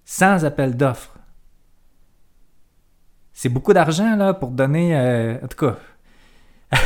[0.05, 1.17] Sans appel d'offres.
[3.33, 5.39] C'est beaucoup d'argent, là, pour donner...
[5.41, 5.75] en tout cas...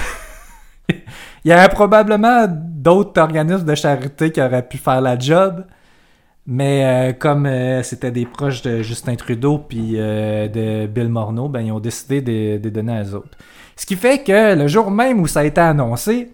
[1.45, 5.63] Il y a probablement d'autres organismes de charité qui auraient pu faire la job.
[6.47, 11.49] Mais euh, comme euh, c'était des proches de Justin Trudeau puis euh, de Bill Morneau,
[11.49, 13.38] ben, ils ont décidé de, de donner à eux autres.
[13.75, 16.29] Ce qui fait que le jour même où ça a été annoncé,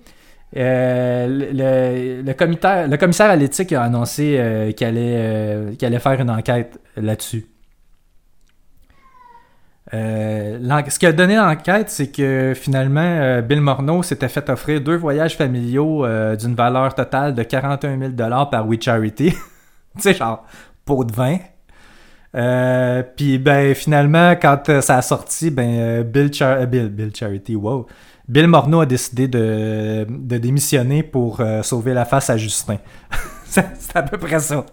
[0.54, 7.48] le, le, commissaire, à l'éthique a annoncé qu'il allait, allait faire une enquête là-dessus.
[9.92, 15.38] ce qui a donné l'enquête, c'est que finalement, Bill Morneau s'était fait offrir deux voyages
[15.38, 18.12] familiaux d'une valeur totale de 41 000
[18.52, 19.34] par We Charity.
[19.96, 20.46] tu sais, genre,
[20.86, 21.38] pot de vin.
[22.34, 26.32] Euh, puis ben finalement quand euh, ça a sorti ben euh, Bill,
[26.70, 27.86] Bill, Bill Charity wow.
[28.30, 32.78] Bill Morneau a décidé de, de démissionner pour sauver la face à Justin.
[33.44, 34.66] C'est à peu près ça.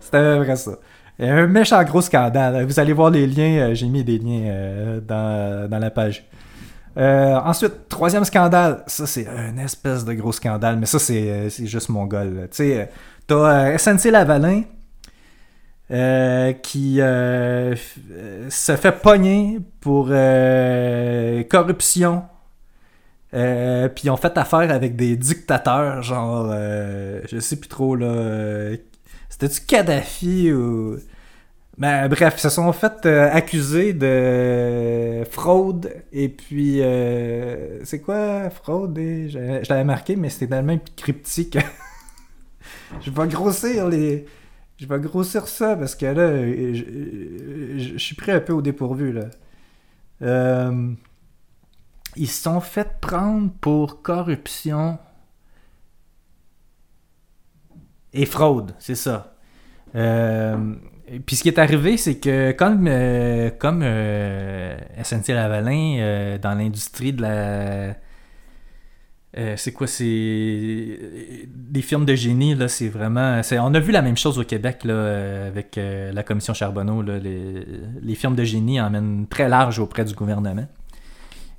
[0.00, 0.72] C'est à peu près ça.
[1.20, 2.64] Un méchant gros scandale.
[2.66, 6.26] Vous allez voir les liens j'ai mis des liens dans, dans, la page.
[6.96, 8.82] Ensuite troisième scandale.
[8.88, 12.90] Ça c'est un espèce de gros scandale mais ça c'est juste mon gars tu sais
[13.26, 14.62] T'as euh, SNC Lavalin
[15.90, 17.74] euh, qui euh,
[18.48, 20.08] se fait pogner pour
[21.48, 22.22] corruption.
[23.32, 28.76] puis ils ont fait affaire avec des dictateurs, genre, je sais plus trop, là.
[29.28, 30.96] C'était-tu Kadhafi ou.
[31.78, 36.80] Ben, bref, ils se sont fait accuser de fraude et puis
[37.84, 41.58] c'est quoi fraude je, l'avais marqué mais c'était tellement cryptique
[43.00, 44.26] je vais grossir les.
[44.78, 46.42] Je vais grossir ça parce que là,
[47.78, 49.24] je, suis pris un peu au dépourvu là.
[50.22, 50.92] Euh,
[52.16, 54.98] ils se sont fait prendre pour corruption
[58.12, 59.34] et fraude, c'est ça.
[59.94, 60.74] Euh,
[61.26, 63.82] puis ce qui est arrivé, c'est que comme, euh, comme
[65.02, 67.96] SNC Lavalin, dans l'industrie de la
[69.38, 74.00] euh, c'est quoi c'est des films de génie là c'est vraiment on a vu la
[74.00, 77.66] même chose au Québec là euh, avec euh, la commission Charbonneau là, les,
[78.00, 80.66] les de génie emmènent très large auprès du gouvernement.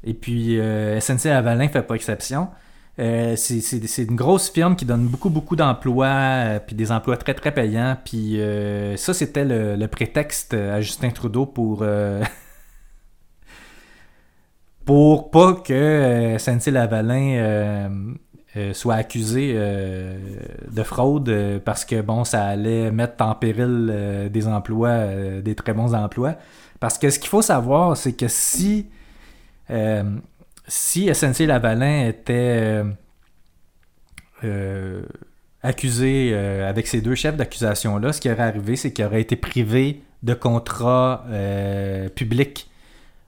[0.04, 0.60] Et puis
[1.00, 2.50] SNC Lavalin fait pas exception.
[2.98, 7.98] C'est une grosse firme qui donne beaucoup beaucoup d'emplois puis des emplois très très payants.
[8.06, 8.40] Puis
[8.96, 11.86] ça c'était le, prétexte à Justin Trudeau pour
[14.88, 17.90] pour pas que euh, Lavalin euh,
[18.56, 20.18] euh, soit accusé euh,
[20.72, 25.08] de fraude parce que bon ça allait mettre en péril des emplois,
[25.44, 26.38] des très bons emplois.
[26.80, 28.88] Parce que ce qu'il faut savoir, c'est que si
[30.68, 32.82] si Lavalin était
[35.62, 40.02] accusé avec ces deux chefs d'accusation-là, ce qui aurait arrivé, c'est qu'il aurait été privé
[40.24, 41.26] de contrats
[42.16, 42.70] publics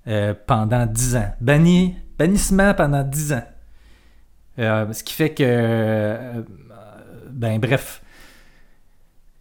[0.07, 1.31] euh, pendant 10 ans.
[1.41, 3.43] Banni, bannissement pendant 10 ans.
[4.57, 6.41] Euh, ce qui fait que, euh,
[7.29, 8.01] ben bref,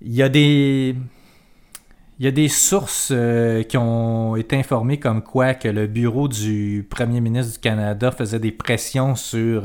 [0.01, 0.95] il y a des,
[2.19, 3.13] il y a des sources
[3.69, 8.41] qui ont été informées comme quoi que le bureau du premier ministre du Canada faisait
[8.41, 9.63] des pressions sur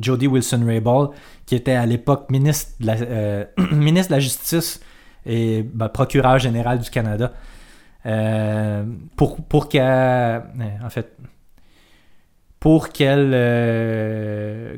[0.00, 1.10] Jody Wilson-Raybould,
[1.46, 2.72] qui était à l'époque ministre,
[3.72, 4.80] ministre de la Justice
[5.26, 7.32] et ben, procureur général du Canada.
[8.06, 8.84] Euh,
[9.16, 9.84] pour, pour qu'elle.
[9.84, 10.40] Euh,
[10.84, 11.16] en fait.
[12.60, 14.76] Pour qu'elle euh,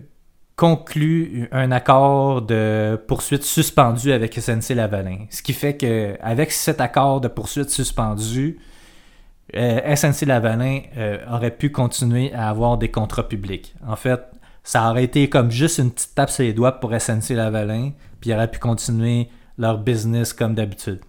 [0.56, 5.26] conclue un accord de poursuite suspendu avec SNC Lavalin.
[5.30, 8.58] Ce qui fait qu'avec cet accord de poursuite suspendu,
[9.54, 10.80] SNC Lavalin
[11.30, 13.74] aurait pu continuer à avoir des contrats publics.
[13.86, 14.20] En fait,
[14.64, 18.30] ça aurait été comme juste une petite tape sur les doigts pour SNC Lavalin, puis
[18.30, 21.00] ils auraient pu continuer leur business comme d'habitude.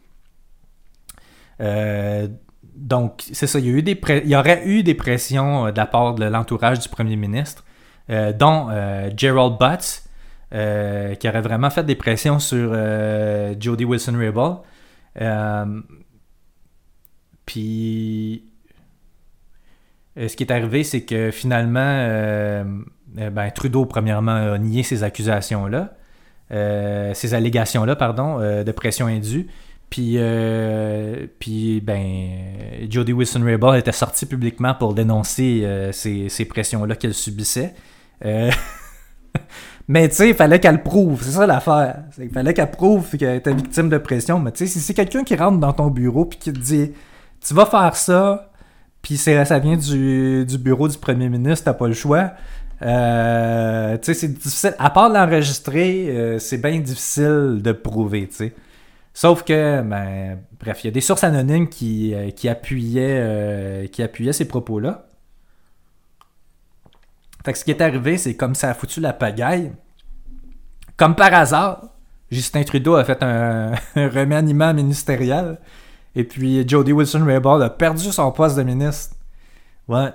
[1.62, 2.28] Euh,
[2.76, 5.72] donc, c'est ça, il y, a eu des il y aurait eu des pressions euh,
[5.72, 7.66] de la part de l'entourage du premier ministre,
[8.10, 8.70] euh, dont
[9.16, 10.04] Gerald Butts,
[10.52, 12.74] qui aurait vraiment fait des pressions sur
[13.60, 14.58] Jody Wilson-Raybould.
[17.46, 18.46] puis,
[20.16, 22.64] ce qui est arrivé, c'est que finalement,
[23.14, 25.94] ben, Trudeau, premièrement, a nié ces accusations-là,
[27.14, 29.48] ces allégations-là, pardon, de pression indue.
[29.90, 31.26] Puis, euh,
[31.82, 37.74] ben, Jodie Wilson-Raybould était sortie publiquement pour dénoncer euh, ces, pressions-là qu'elle subissait.
[38.24, 38.52] Euh,
[39.88, 42.04] mais tu sais, il fallait qu'elle prouve, c'est ça l'affaire.
[42.20, 44.40] Il fallait qu'elle prouve qu'elle était victime de pression.
[44.40, 46.92] Mais tu sais, si c'est quelqu'un qui rentre dans ton bureau puis qui te dit
[47.42, 48.52] Tu vas faire ça,
[49.02, 52.34] puis ça vient du, du, bureau du premier ministre, t'as pas le choix.
[52.80, 54.76] tu sais, c'est difficile.
[54.78, 58.54] À part l'enregistrer, c'est bien difficile de prouver, tu sais.
[59.20, 63.88] Sauf que, ben, bref, il y a des sources anonymes qui, euh, qui, appuyaient, euh,
[63.88, 65.08] qui ces propos-là.
[67.44, 69.74] Fait que ce qui est arrivé, c'est comme ça a foutu la pagaille.
[70.96, 71.84] comme par hasard,
[72.32, 75.58] Justin Trudeau a fait un, remaniement ministériel.
[76.16, 79.18] Et puis Jody Wilson-Raybould a perdu son poste de ministre.
[79.90, 80.14] Ouais.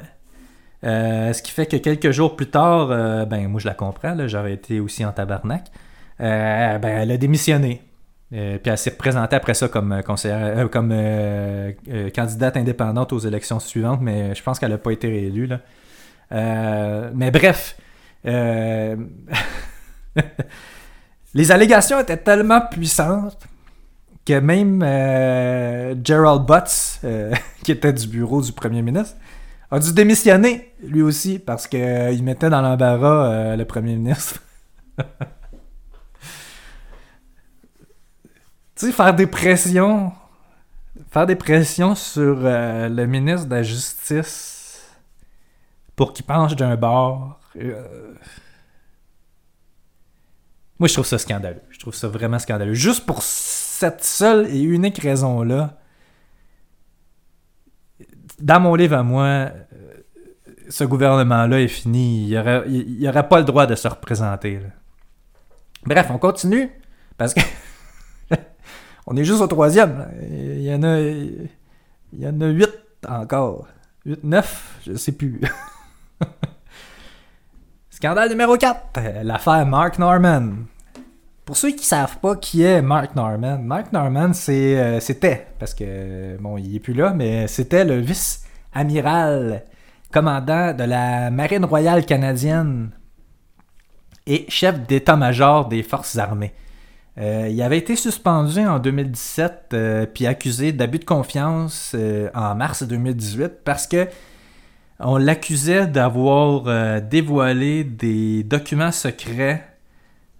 [0.82, 2.88] Euh, ce qui fait que quelques jours plus tard,
[3.26, 5.70] ben moi je la comprends, j'aurais été aussi en tabarnak.
[6.18, 7.82] Ben elle a démissionné.
[8.34, 10.02] Puis elle s'est représentée après ça comme,
[10.70, 10.94] comme
[12.14, 15.48] candidate indépendante aux élections suivantes, mais je pense qu'elle n'a pas été réélue.
[16.30, 17.76] mais bref,
[21.34, 23.38] les allégations étaient tellement puissantes
[24.26, 24.80] que même
[26.04, 27.00] Gerald Butts,
[27.62, 29.16] qui était du bureau du premier ministre,
[29.74, 34.40] a dû démissionner, lui aussi, parce qu'il euh, mettait dans l'embarras euh, le premier ministre.
[38.76, 40.12] tu sais, faire des pressions.
[41.10, 44.88] Faire des pressions sur euh, le ministre de la Justice
[45.96, 47.40] pour qu'il penche d'un bord.
[50.78, 51.62] Moi, je trouve ça scandaleux.
[51.70, 52.74] Je trouve ça vraiment scandaleux.
[52.74, 55.78] Juste pour cette seule et unique raison-là,
[58.40, 59.52] dans mon livre à moi, euh,
[60.68, 62.24] ce gouvernement-là est fini.
[62.24, 64.60] Il n'y aurait, pas le droit de se représenter.
[65.84, 66.70] Bref, on continue.
[67.16, 67.40] Parce que.
[69.06, 70.08] on est juste au troisième.
[70.30, 70.98] Il y en a.
[71.00, 72.70] Il y en a huit
[73.08, 73.66] encore.
[74.06, 75.40] Huit, neuf, je sais plus.
[77.90, 79.00] Scandale numéro 4.
[79.22, 80.50] L'affaire Mark Norman.
[81.44, 85.74] Pour ceux qui ne savent pas qui est Mark Norman, Mark Norman, euh, c'était, parce
[85.74, 89.62] que, bon, il est plus là, mais c'était le vice-amiral
[90.10, 92.92] commandant de la Marine royale canadienne
[94.26, 96.54] et chef d'état-major des forces armées.
[97.18, 101.94] Euh, il avait été suspendu en 2017 euh, puis accusé d'abus de confiance
[102.34, 104.08] en mars 2018 parce que
[104.98, 109.74] on l'accusait d'avoir dévoilé des documents secrets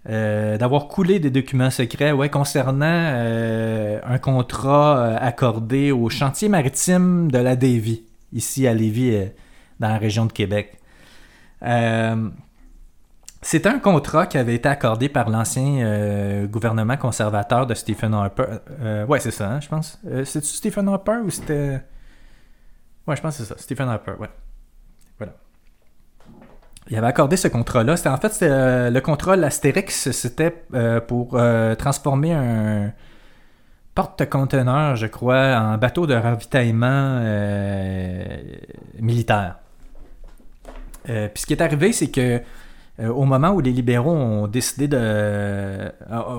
[0.07, 6.47] euh, d'avoir coulé des documents secrets ouais, concernant euh, un contrat euh, accordé au chantier
[6.47, 9.29] maritime de la Davie, ici à Lévis,
[9.79, 10.77] dans la région de Québec.
[13.47, 18.45] C'est un contrat qui avait été accordé par l'ancien gouvernement conservateur de Stephen Harper.
[19.07, 19.99] ouais, c'est ça, hein, je pense.
[20.23, 21.81] C'est-tu Stephen Harper ou c'était.
[23.07, 24.29] Ouais, je pense que c'est ça, Stephen Harper, ouais.
[25.19, 25.33] Voilà
[26.89, 27.97] il avait accordé ce contrat-là.
[27.97, 32.93] C'était en fait euh, le contrat l'Astérix, c'était euh, pour euh, transformer un
[33.95, 37.21] porte-conteneur, je crois, en bateau de ravitaillement
[38.99, 39.59] militaire.
[41.05, 42.41] puis ce qui est arrivé, c'est que
[42.99, 45.91] au moment où les libéraux ont décidé de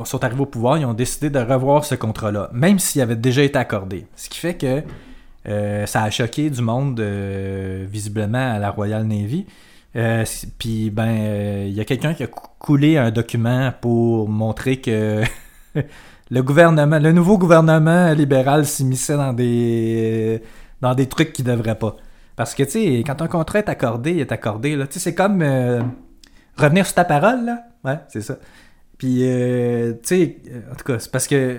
[0.04, 3.42] sont arrivés au pouvoir, ils ont décidé de revoir ce contrat-là, même s'il avait déjà
[3.42, 4.06] été accordé.
[4.16, 4.82] Ce qui fait que
[5.86, 9.46] ça a choqué du monde visiblement à la Royal Navy.
[9.96, 10.24] Euh,
[10.58, 15.22] puis, ben, il euh, y a quelqu'un qui a coulé un document pour montrer que
[16.30, 20.42] le gouvernement, le nouveau gouvernement libéral s'immisçait dans des,
[20.82, 21.96] dans des trucs qui devraient pas.
[22.36, 24.76] Parce que, tu sais, quand un contrat est accordé, il est accordé.
[24.90, 25.80] Tu c'est comme euh,
[26.56, 27.62] revenir sur ta parole, là?
[27.84, 28.36] Ouais, c'est ça.
[28.98, 30.36] Puis, tu sais,
[30.72, 31.58] en tout cas, c'est parce que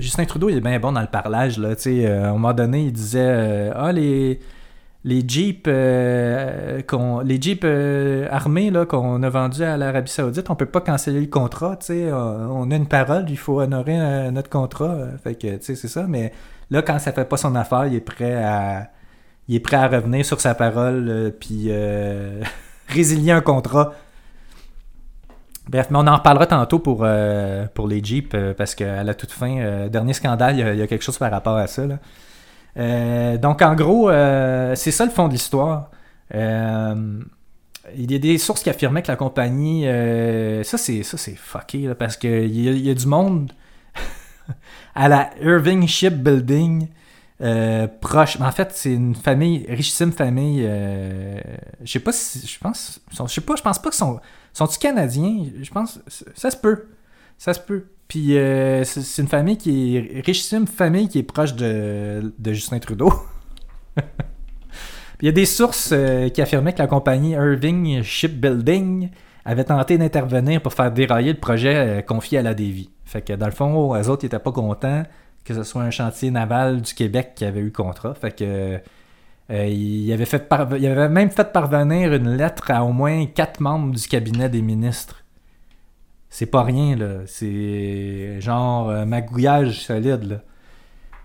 [0.00, 1.74] Justin Trudeau, il est bien bon dans le parlage, là.
[1.74, 4.38] Tu sais, à un moment donné, il disait Ah, les
[5.04, 6.82] les Jeeps, euh,
[7.24, 11.28] les Jeeps euh, armés qu'on a vendus à l'Arabie Saoudite, on peut pas canceller le
[11.28, 11.78] contrat.
[11.88, 14.98] On a une parole, il faut honorer euh, notre contrat.
[15.22, 16.06] fait que c'est ça.
[16.08, 16.32] Mais
[16.70, 18.90] là, quand ça fait pas son affaire, il est prêt à,
[19.48, 21.70] il est prêt à revenir sur sa parole puis
[22.88, 23.94] résilier un contrat.
[25.68, 27.06] Bref, mais on en reparlera tantôt pour,
[27.74, 31.18] pour les Jeeps parce qu'à la toute fin, dernier scandale, il y, a quelque chose
[31.18, 31.82] par rapport à ça.
[32.78, 35.90] Euh, donc, en gros, euh, c'est ça le fond de l'histoire.
[36.34, 37.20] Euh,
[37.96, 39.84] il y a des sources qui affirmaient que la compagnie.
[40.64, 43.52] ça, c'est ça c'est fucké, parce qu'il y, y, a du monde
[44.94, 46.88] à la Irving Shipbuilding.
[48.00, 48.38] proche.
[48.40, 50.62] En fait, c'est une famille, richissime famille.
[50.62, 52.46] je sais pas si.
[52.46, 53.00] Je pense.
[53.10, 54.20] Je sais pas, je pense pas que sont.
[54.58, 55.44] Sont-ils canadiens?
[55.62, 56.00] Je pense.
[56.34, 56.86] Ça se peut.
[57.38, 57.84] Ça se peut.
[58.08, 63.12] Puis euh, c'est une famille qui est richissime, famille qui est proche de, Justin Trudeau.
[65.22, 69.10] il y a des sources euh, qui affirmaient que la compagnie Irving Shipbuilding
[69.44, 72.90] avait tenté d'intervenir pour faire dérailler le projet euh, confié à la Davy.
[73.04, 75.04] Fait que dans le fond, les autres n'étaient pas contents
[75.44, 78.14] que ce soit un chantier naval du Québec qui avait eu contrat.
[78.14, 78.80] Fait que
[79.50, 80.46] il, avait fait
[80.78, 84.62] il avait même fait parvenir une lettre à au moins quatre membres du cabinet des
[84.62, 85.24] ministres
[86.30, 87.20] c'est pas rien, là.
[87.26, 90.36] C'est genre euh, magouillage solide, là.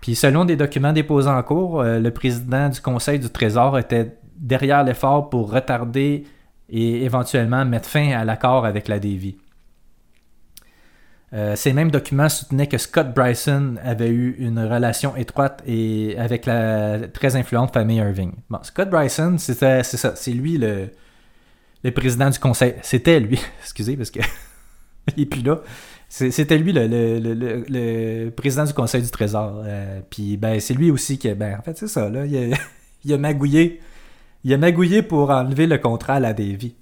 [0.00, 4.16] Puis selon des documents déposés en cours, euh, le président du Conseil du Trésor était
[4.36, 6.24] derrière l'effort pour retarder
[6.68, 9.36] et éventuellement mettre fin à l'accord avec la Davy.
[11.34, 16.46] Euh, ces mêmes documents soutenaient que Scott Bryson avait eu une relation étroite et avec
[16.46, 18.32] la très influente famille Irving.
[18.50, 19.82] Bon, Scott Bryson, c'est ça,
[20.14, 20.90] c'est lui le,
[21.82, 22.74] le président du conseil.
[22.82, 24.20] C'était lui, excusez, parce que
[25.16, 25.60] il est plus là.
[26.08, 29.62] C'était lui le, le, le, président du conseil du trésor.
[29.64, 32.56] Euh, puis ben, c'est lui aussi qui, ben, en fait, c'est ça, là, il a,
[33.04, 33.80] il a magouillé.
[34.44, 36.76] Il a magouillé pour enlever le contrat à la Davy.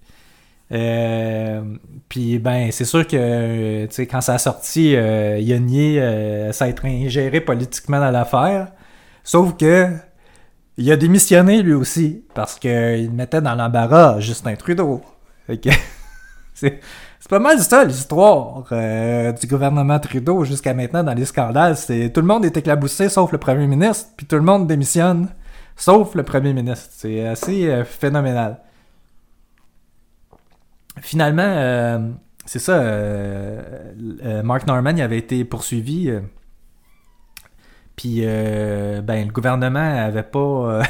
[0.73, 1.63] Euh,
[2.09, 6.53] puis ben c'est sûr que sais quand ça a sorti, euh, il a nié euh,
[6.53, 8.69] s'être ingéré politiquement dans l'affaire.
[9.23, 9.89] Sauf que
[10.79, 15.03] il a démissionné lui aussi parce qu'il mettait dans l'embarras Justin Trudeau.
[16.55, 16.81] c'est
[17.29, 18.65] pas mal ça l'histoire
[19.39, 21.77] du gouvernement Trudeau jusqu'à maintenant dans les scandales.
[21.77, 25.29] C'est tout le monde est éclaboussé sauf le premier ministre, puis tout le monde démissionne
[25.77, 26.89] sauf le premier ministre.
[26.93, 28.59] C'est assez phénoménal
[31.03, 31.99] finalement, euh,
[32.47, 33.61] c'est ça, euh,
[34.25, 36.11] euh, Mark Norman avait été poursuivi.
[37.97, 40.83] puis, ben, le gouvernement avait pas,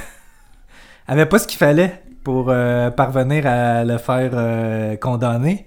[1.08, 2.46] avait pas ce qu'il fallait pour
[2.96, 5.66] parvenir à le faire condamner.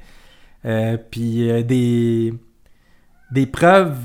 [1.11, 2.33] puis, des,
[3.31, 3.97] des preuves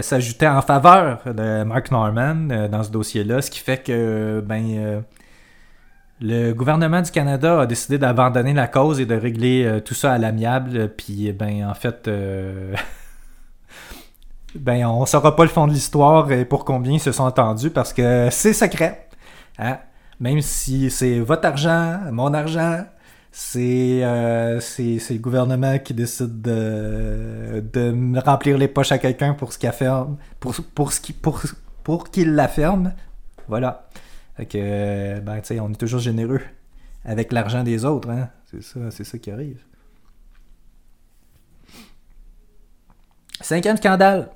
[0.00, 5.04] s'ajoutaient en faveur de Mark Norman dans ce dossier-là, ce qui fait que, ben,
[6.20, 10.12] le gouvernement du Canada a décidé d'abandonner la cause et de régler euh, tout ça
[10.12, 10.90] à l'amiable.
[10.96, 12.74] Puis, ben, en fait, euh,
[14.54, 17.70] ben, on saura pas le fond de l'histoire et pour combien ils se sont entendus
[17.70, 19.08] parce que c'est secret.
[19.58, 19.78] Hein?
[20.20, 22.84] Même si c'est votre argent, mon argent,
[23.32, 29.58] c'est euh, le gouvernement qui décide de, de remplir les poches à quelqu'un pour ce
[29.58, 29.72] qu'il
[30.38, 31.42] pour, pour, pour,
[31.82, 32.92] pour qu'il la ferme.
[33.48, 33.88] Voilà.
[34.36, 36.40] Fait que, ben, tu on est toujours généreux
[37.04, 38.30] avec l'argent des autres, hein.
[38.50, 39.62] C'est ça, c'est ça qui arrive.
[43.40, 44.30] Cinquième scandale.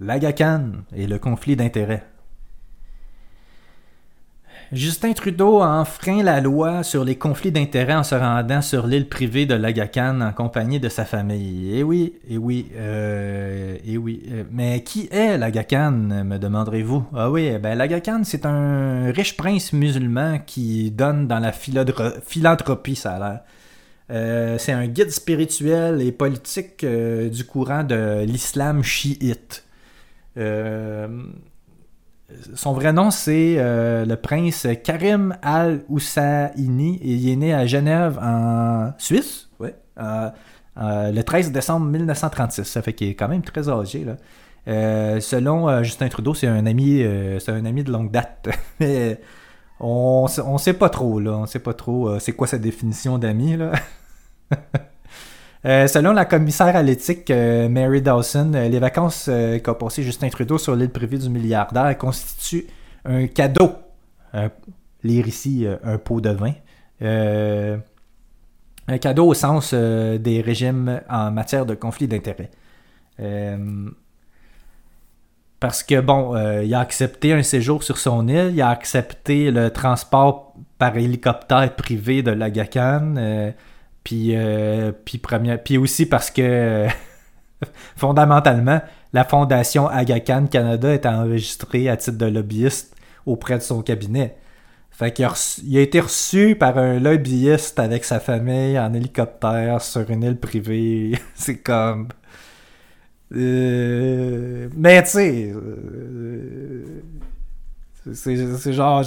[0.00, 2.04] L'Agacan et le conflit d'intérêts.
[4.70, 9.08] Justin Trudeau a enfreint la loi sur les conflits d'intérêts en se rendant sur l'île
[9.08, 11.72] privée de Lagacan en compagnie de sa famille.
[11.74, 14.22] Eh oui, eh oui, euh, eh oui.
[14.30, 17.06] Euh, mais qui est Lagacan, me demanderez-vous?
[17.16, 23.14] Ah oui, ben Lagacan, c'est un riche prince musulman qui donne dans la philanthropie, ça
[23.14, 23.40] a l'air.
[24.10, 29.64] Euh, c'est un guide spirituel et politique du courant de l'islam chiite.
[30.36, 31.08] Euh,
[32.54, 38.18] son vrai nom, c'est euh, le prince Karim Al-Houssaini et il est né à Genève,
[38.22, 40.28] en Suisse, ouais, euh,
[40.78, 42.64] euh, le 13 décembre 1936.
[42.64, 44.04] Ça fait qu'il est quand même très âgé.
[44.04, 44.16] Là.
[45.20, 48.48] selon Justin Trudeau, c'est un ami, un ami de longue date.
[48.80, 49.20] Mais
[49.80, 51.32] on, on sait pas trop, là.
[51.32, 53.72] On sait pas trop c'est quoi sa définition d'ami, là.
[55.64, 59.28] Euh, selon la commissaire à l'éthique euh, Mary Dawson, euh, les vacances
[59.62, 62.66] qu'a passé Justin Trudeau sur l'île privée du milliardaire constituent
[63.04, 63.72] un cadeau.
[65.02, 66.52] lire ici un pot de vin.
[68.88, 72.50] un cadeau au sens des régimes en matière de conflit d'intérêts.
[75.60, 79.70] parce que, bon, il a accepté un séjour sur son île, il a accepté le
[79.70, 83.54] transport par hélicoptère privé de l'Agacan
[84.08, 84.90] puis, euh,
[85.64, 86.86] puis, aussi parce que,
[87.96, 88.80] fondamentalement,
[89.12, 92.96] la fondation Aga Khan Canada est enregistrée à titre de lobbyiste
[93.26, 94.38] auprès de son cabinet.
[94.90, 99.82] Fait qu'il a, il a été reçu par un lobbyiste avec sa famille en hélicoptère
[99.82, 101.12] sur une île privée.
[101.34, 102.08] C'est comme...
[103.34, 105.52] Euh, mais tu sais...
[105.54, 107.02] Euh,
[108.14, 109.04] c'est genre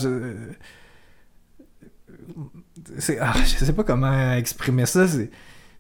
[2.98, 5.08] c'est, ah, je sais pas comment exprimer ça.
[5.08, 5.30] C'est,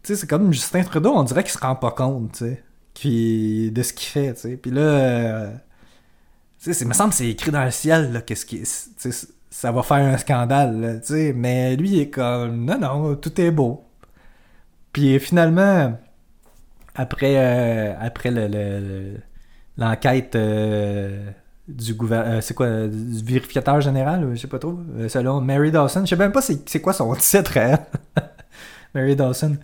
[0.04, 2.58] c'est comme Justin Trudeau, on dirait qu'il se rend pas compte, tu
[3.04, 4.58] sais, de ce qu'il fait, tu sais.
[4.58, 5.52] Puis là, euh,
[6.62, 8.64] tu sais, me semble que c'est écrit dans le ciel, là, qu'est-ce qui,
[9.50, 11.34] ça va faire un scandale, tu sais.
[11.34, 13.86] Mais lui, il est comme, non, non, tout est beau.
[14.94, 15.98] Puis finalement,
[16.96, 19.18] après, euh, après le,
[19.78, 21.32] l'enquête euh,
[21.72, 22.36] du gouvernement.
[22.36, 24.80] Euh, c'est quoi Du vérificateur général Je sais pas trop.
[24.98, 26.02] Euh, selon Mary Dawson.
[26.02, 27.80] Je sais même pas c'est quoi son titre, hein?
[28.94, 29.58] Mary Dawson.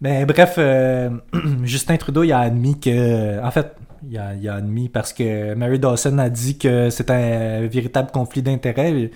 [0.00, 1.10] Mais bref, euh,
[1.64, 3.42] Justin Trudeau, il a admis que.
[3.42, 3.74] En fait,
[4.08, 8.42] il a, a, admis parce que Mary Dawson a dit que c'était un véritable conflit
[8.42, 9.10] d'intérêts.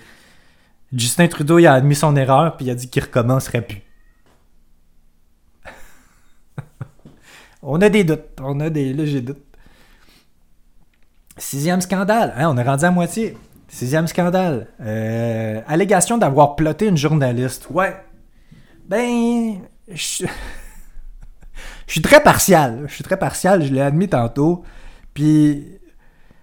[0.93, 3.81] Justin Trudeau, il a admis son erreur, puis il a dit qu'il recommencerait plus.
[7.61, 8.39] on a des doutes.
[8.41, 9.50] On a des légers doutes.
[11.37, 12.33] Sixième scandale.
[12.37, 13.37] Hein, on est rendu à moitié.
[13.67, 14.67] Sixième scandale.
[14.81, 17.67] Euh, allégation d'avoir ploté une journaliste.
[17.69, 17.95] Ouais.
[18.87, 19.59] Ben.
[19.87, 20.25] je
[21.87, 22.85] suis très partial.
[22.87, 24.63] Je suis très partial, je l'ai admis tantôt.
[25.13, 25.79] Puis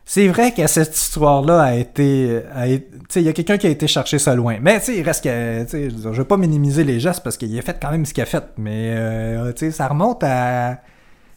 [0.07, 2.43] c'est vrai que cette histoire-là a été.
[2.64, 4.57] Tu sais, il y a quelqu'un qui a été chercher ça loin.
[4.62, 5.66] Mais tu sais, il reste que.
[5.70, 8.22] Je ne veux pas minimiser les gestes parce qu'il a fait quand même ce qu'il
[8.22, 8.45] a fait.
[8.57, 10.80] Mais euh, tu sais, ça remonte à.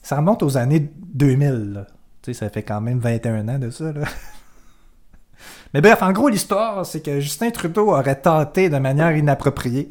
[0.01, 1.85] Ça remonte aux années 2000.
[2.21, 3.91] Tu sais, ça fait quand même 21 ans de ça.
[3.91, 4.01] Là.
[5.73, 9.89] Mais bref, en gros, l'histoire, c'est que Justin Trudeau aurait tenté de manière inappropriée.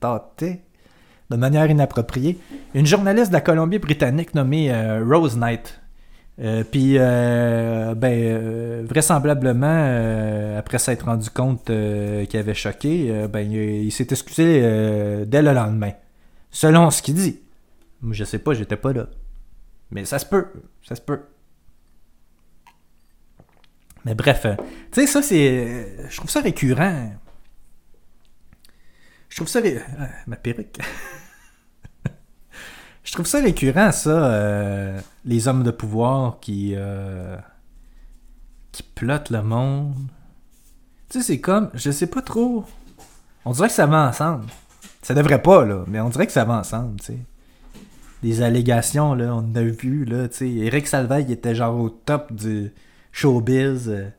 [0.00, 0.62] Tenté
[1.30, 2.38] de manière inappropriée.
[2.74, 5.80] Une journaliste de la Colombie-Britannique nommée euh, Rose Knight.
[6.38, 14.08] Euh, puis, euh, ben, vraisemblablement, après s'être rendu compte qu'il avait choqué, ben, il, s'est
[14.10, 14.60] excusé
[15.26, 15.92] dès le lendemain.
[16.50, 17.40] Selon ce qu'il dit.
[18.10, 19.06] Je sais pas, j'étais pas là.
[19.90, 20.46] Mais ça se peut,
[20.86, 21.20] ça se peut.
[24.06, 24.46] Mais bref,
[24.92, 26.08] tu sais, ça, c'est.
[26.08, 27.10] Je trouve ça récurrent.
[29.28, 29.60] Je trouve ça.
[30.28, 30.78] ma perruque.
[33.02, 37.36] Je trouve ça récurrent, ça, euh, les hommes de pouvoir qui, euh,
[38.72, 39.94] qui plotent le monde.
[41.08, 42.64] Tu sais, c'est comme, je sais pas trop.
[43.44, 44.46] On dirait que ça va ensemble.
[45.02, 47.18] Ça devrait pas, là, mais on dirait que ça va ensemble, tu sais.
[48.24, 50.50] Des allégations, là, on a vu, là, tu sais.
[50.50, 52.72] Eric Salvaille était genre au top du
[53.16, 53.88] showbiz.
[53.88, 54.10] Euh,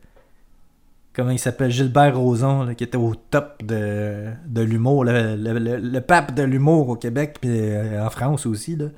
[1.18, 6.44] comment il s'appelle, Gilbert Rozon, qui était au top de, de l'humour, le, pape de
[6.44, 8.76] l'humour au Québec, puis euh, en France aussi.
[8.76, 8.90] Là.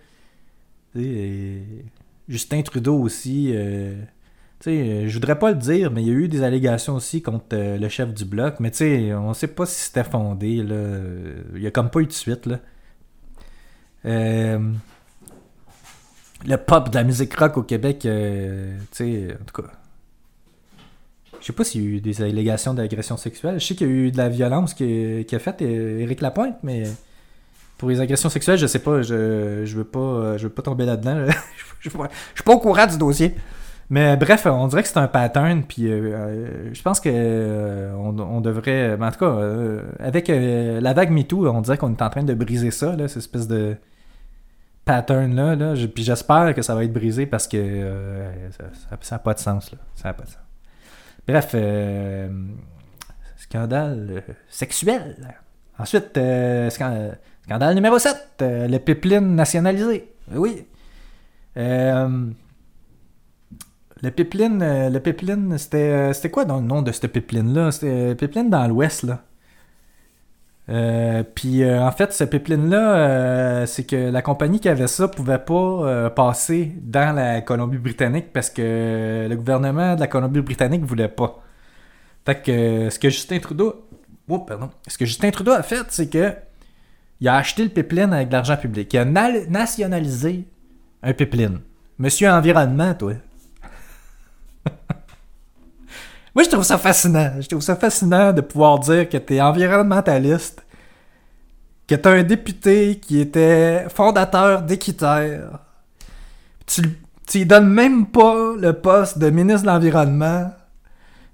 [2.28, 3.54] Justin Trudeau aussi.
[3.56, 3.96] Euh,
[4.60, 7.46] sais, je voudrais pas le dire, mais il y a eu des allégations aussi contre
[7.54, 10.66] euh, le chef du bloc, mais sais, on sait pas si c'était fondé.
[11.56, 12.46] Il y a comme pas eu de suite.
[12.48, 12.60] Là.
[14.04, 14.58] le
[16.58, 18.02] pop de la musique rock au Québec,
[18.92, 19.70] sais, en tout cas,
[21.40, 23.60] je sais pas s'il y a eu des allégations d'agression sexuelle.
[23.60, 26.84] Je sais qu'il y a eu de la violence qui, a fait Éric Lapointe, mais
[27.78, 29.02] pour les agressions sexuelles, je sais pas.
[29.02, 31.26] Je, je veux pas je veux pas tomber là-dedans.
[31.80, 33.36] je, suis pas au courant du dossier.
[33.90, 37.92] Mais bref, on dirait que c'est un pattern, puis euh, euh, je pense que euh,
[37.96, 39.36] on, devrait, en tout cas,
[40.00, 43.48] avec la vague MeToo, on dirait qu'on est en train de briser ça, cette espèce
[43.48, 43.76] de
[44.86, 47.84] pattern là, puis j'espère que ça va être brisé parce que
[49.02, 50.49] ça n'a pas de sens ça n'a pas de sens.
[51.30, 52.28] Bref, euh,
[53.38, 55.16] scandale euh, sexuel.
[55.78, 60.12] Ensuite, euh, scandale numéro 7, le pipeline nationalisé.
[60.34, 60.66] Oui.
[61.56, 62.34] le
[64.10, 67.74] pipeline, le pipeline, c'était, c'était quoi dans le nom de ce pipeline-là?
[67.74, 69.22] C'était pipeline dans l'ouest, là.
[71.36, 76.74] Puis en fait, ce pipeline-là, c'est que la compagnie qui avait ça pouvait pas passer
[76.82, 81.42] dans la Colombie-Britannique parce que le gouvernement de la Colombie-Britannique voulait pas.
[82.26, 83.88] Fait ce que Justin Trudeau.
[84.28, 84.70] Oh, pardon.
[84.88, 86.34] Ce que Justin Trudeau a fait, c'est que
[87.20, 88.94] il a acheté le pipeline avec de l'argent public.
[88.94, 90.48] Il a nationalisé
[91.02, 91.60] un pipeline.
[91.98, 93.14] Monsieur Environnement, toi.
[96.40, 97.32] Moi, je trouve ça fascinant.
[97.42, 100.66] Je trouve ça fascinant de pouvoir dire que tu es environnementaliste,
[101.86, 105.60] que tu un député qui était fondateur d'Équiterre.
[106.66, 106.82] Tu,
[107.28, 110.50] tu lui donnes même pas le poste de ministre de l'Environnement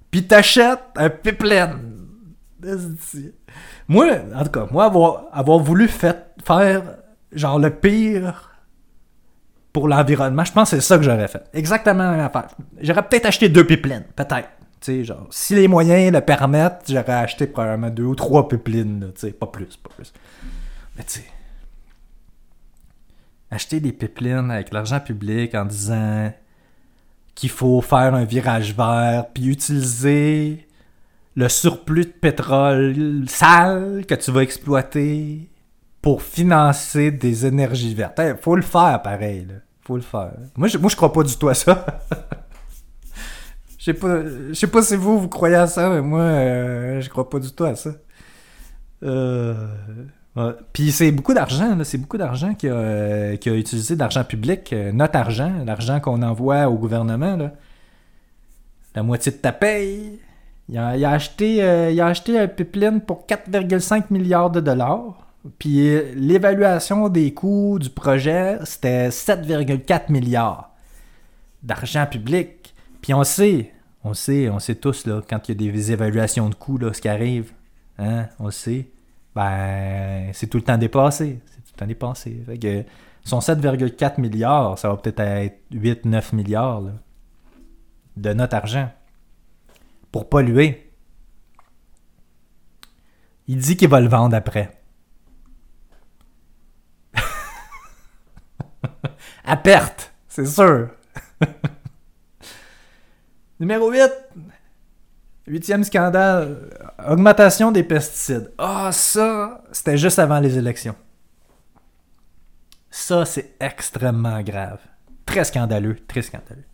[0.09, 1.77] puis t'achètes un pipeline.
[3.87, 6.15] Moi, en tout cas, moi, avoir, avoir voulu faire
[7.31, 8.49] genre le pire
[9.71, 11.43] pour l'environnement, je pense que c'est ça que j'aurais fait.
[11.53, 12.47] Exactement la même affaire.
[12.81, 14.49] J'aurais peut-être acheté deux pipelines, peut-être.
[15.29, 19.89] Si les moyens le permettent, j'aurais acheté probablement deux ou trois pipelines, pas plus, pas
[19.95, 20.13] plus.
[20.97, 21.25] Mais tu sais,
[23.51, 26.31] acheter des pipelines avec l'argent public en disant
[27.33, 30.67] qu'il faut faire un virage vert, puis utiliser
[31.35, 35.49] le surplus de pétrole sale que tu vas exploiter
[36.01, 38.19] pour financer des énergies vertes.
[38.19, 39.47] Il faut le faire pareil.
[39.81, 40.33] Faut le faire.
[40.55, 41.85] Moi, je, moi, je crois pas du tout à ça.
[43.85, 47.39] Je sais pas, si vous, vous croyez à ça, mais moi, euh, je crois pas
[47.39, 47.91] du tout à ça.
[49.03, 49.53] Euh,
[50.73, 54.91] puis c'est beaucoup d'argent, c'est beaucoup d'argent qui a, euh, a, utilisé d'argent public, euh,
[54.91, 57.37] notre argent, l'argent qu'on envoie au gouvernement.
[57.37, 57.51] Là.
[58.95, 60.19] La moitié de ta paye.
[60.67, 61.57] Il a, acheté,
[61.93, 65.27] il a acheté un pipeline pour 4,5 milliards de dollars.
[65.59, 70.71] Puis l'évaluation des coûts du projet, c'était 7,4 milliards
[71.61, 72.73] d'argent public.
[72.99, 73.74] Puis on sait,
[74.05, 76.93] on sait, on sait tous là, quand il y a des évaluations de coûts, là,
[76.93, 77.51] ce qui arrive.
[77.97, 78.91] Hein, on sait
[79.35, 81.41] ben, c'est tout le temps dépassé.
[81.45, 82.41] C'est tout le temps dépassé.
[82.45, 82.85] Fait que
[83.23, 86.83] son 7,4 milliards, ça va peut-être être 8-9 milliards
[88.15, 88.89] de notre argent
[90.11, 90.93] pour polluer.
[93.47, 94.81] Il dit qu'il va le vendre après.
[99.43, 100.89] À perte, c'est sûr.
[103.65, 104.11] Numéro 8.
[105.47, 106.69] Huitième scandale.
[107.09, 108.51] Augmentation des pesticides.
[108.59, 110.93] Ah, ça, c'était juste avant les élections.
[112.91, 114.77] Ça, c'est extrêmement grave.
[115.25, 116.65] Très scandaleux, très scandaleux.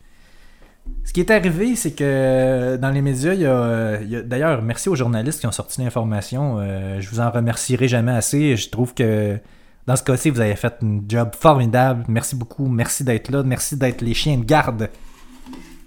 [1.05, 4.95] Ce qui est arrivé, c'est que dans les médias, il y a, d'ailleurs, merci aux
[4.95, 6.57] journalistes qui ont sorti l'information.
[6.59, 8.57] Euh, je vous en remercierai jamais assez.
[8.57, 9.39] Je trouve que
[9.87, 12.03] dans ce cas-ci, vous avez fait un job formidable.
[12.09, 12.67] Merci beaucoup.
[12.67, 13.43] Merci d'être là.
[13.43, 14.89] Merci d'être les chiens de garde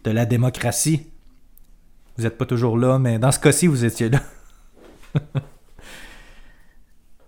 [0.04, 1.10] de la démocratie.
[2.16, 4.20] Vous n'êtes pas toujours là, mais dans ce cas-ci, vous étiez là.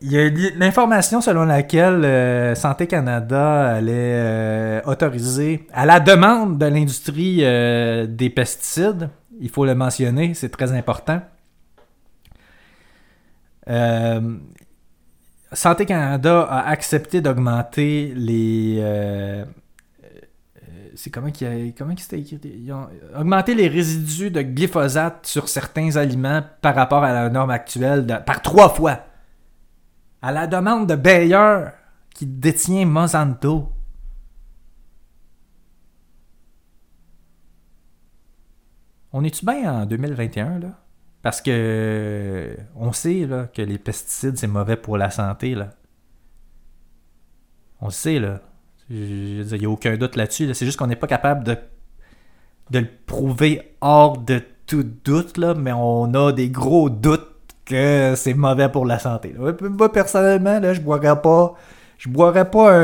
[0.02, 6.58] Il y a l'information selon laquelle euh, Santé Canada allait euh, autoriser, à la demande
[6.58, 9.08] de l'industrie euh, des pesticides,
[9.40, 11.22] il faut le mentionner, c'est très important.
[15.52, 18.80] Santé Canada a accepté d'augmenter les.
[21.06, 22.40] C'est comment qu'il a, comment c'était écrit?
[22.42, 27.50] Ils ont augmenté les résidus de glyphosate sur certains aliments par rapport à la norme
[27.50, 29.04] actuelle par trois fois
[30.20, 31.66] à la demande de Bayer
[32.12, 33.70] qui détient Monsanto.
[39.12, 40.80] On est-tu bien en 2021 là?
[41.22, 45.70] Parce que on sait là, que les pesticides c'est mauvais pour la santé là.
[47.80, 48.40] On sait là.
[48.88, 50.52] Il n'y a aucun doute là-dessus.
[50.54, 51.56] C'est juste qu'on n'est pas capable de,
[52.70, 57.28] de le prouver hors de tout doute, là, mais on a des gros doutes
[57.64, 59.34] que c'est mauvais pour la santé.
[59.38, 61.54] Moi, personnellement, là, je boirais pas.
[61.98, 62.76] Je boirais pas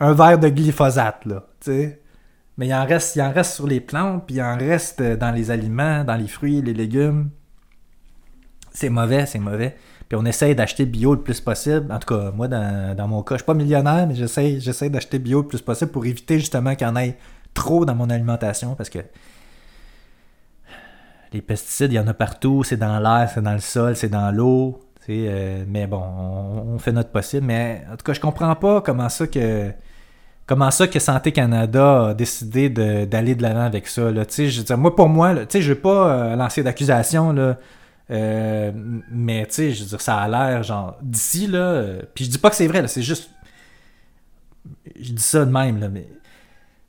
[0.00, 1.44] un, verre de glyphosate, là.
[1.66, 5.30] Mais il en reste, il en reste sur les plantes, puis il en reste dans
[5.30, 7.30] les aliments, dans les fruits, les légumes.
[8.72, 9.76] C'est mauvais, c'est mauvais.
[10.08, 11.92] Puis on essaye d'acheter bio le plus possible.
[11.92, 15.18] En tout cas, moi, dans, mon cas, je suis pas millionnaire, mais j'essaie, j'essaie d'acheter
[15.18, 17.18] bio le plus possible pour éviter justement qu'il y en ait
[17.52, 19.00] trop dans mon alimentation parce que
[21.32, 24.08] les pesticides, il y en a partout, c'est dans l'air, c'est dans le sol, c'est
[24.08, 24.80] dans l'eau.
[25.10, 27.46] Euh, mais bon, on, fait notre possible.
[27.46, 29.70] Mais en tout cas, je comprends pas comment ça que
[30.46, 34.10] comment ça que Santé Canada a décidé d'aller de l'avant avec ça.
[34.10, 37.34] Veux moi, pour moi, je ne vais pas euh, lancer d'accusation,
[38.10, 38.72] euh,
[39.10, 41.84] mais je veux dire, ça a l'air genre d'ici, là.
[42.14, 43.30] puis je dis pas que c'est vrai, c'est juste.
[44.98, 46.08] Je dis ça de même, là, mais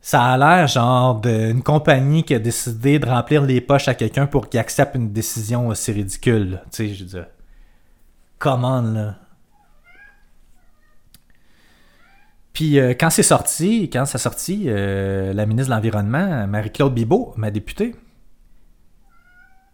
[0.02, 4.28] ça a l'air genre d'une compagnie qui a décidé de remplir les poches à quelqu'un
[4.28, 6.62] pour qu'il accepte une décision aussi ridicule.
[6.72, 7.28] Tu sais, je veux dire.
[8.38, 9.16] Comment, là?
[12.54, 17.34] Puis euh, quand c'est sorti, quand ça sorti, euh, la ministre de l'Environnement, Marie-Claude Bibeau,
[17.38, 17.96] ma députée,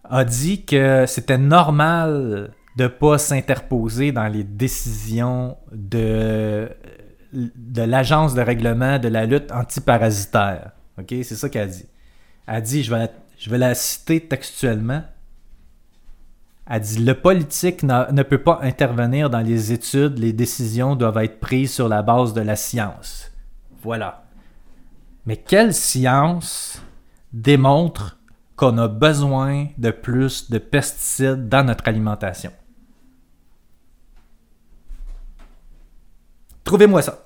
[0.10, 6.70] a dit que c'était normal de pas s'interposer dans les décisions de
[7.36, 10.72] de l'agence de règlement de la lutte antiparasitaire.
[10.98, 11.08] OK?
[11.10, 11.86] C'est ça qu'elle dit.
[12.48, 15.04] Elle dit, je vais, la, je vais la citer textuellement.
[16.68, 21.40] Elle dit Le politique ne peut pas intervenir dans les études, les décisions doivent être
[21.40, 23.32] prises sur la base de la science.
[23.82, 24.24] Voilà.
[25.26, 26.82] Mais quelle science
[27.34, 28.15] démontre
[28.56, 32.52] qu'on a besoin de plus de pesticides dans notre alimentation?
[36.64, 37.26] Trouvez-moi ça.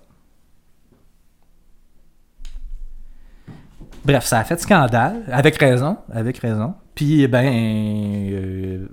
[4.05, 6.73] Bref, ça a fait scandale, avec raison, avec raison.
[6.95, 8.87] Puis, eh ben, euh,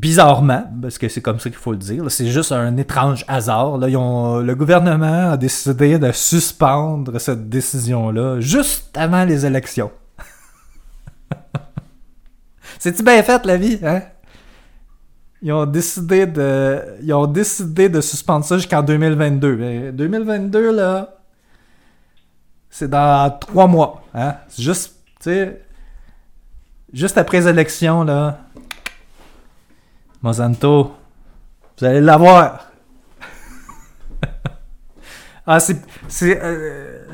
[0.00, 3.76] bizarrement, parce que c'est comme ça qu'il faut le dire, c'est juste un étrange hasard.
[3.76, 9.90] Là, le gouvernement a décidé de suspendre cette décision-là juste avant les élections.
[12.78, 14.02] C'est-tu bien fait, la vie, hein?
[15.42, 19.92] Ils ont décidé de, ils ont décidé de suspendre ça jusqu'en 2022.
[19.92, 21.16] 2022, là,
[22.68, 24.02] c'est dans trois mois.
[24.14, 24.34] Hein?
[24.48, 24.94] C'est juste,
[26.92, 28.38] juste après les élections, là,
[30.22, 30.94] Monsanto,
[31.78, 32.70] vous allez l'avoir.
[35.46, 35.80] ah, c'est.
[36.08, 37.06] c'est euh,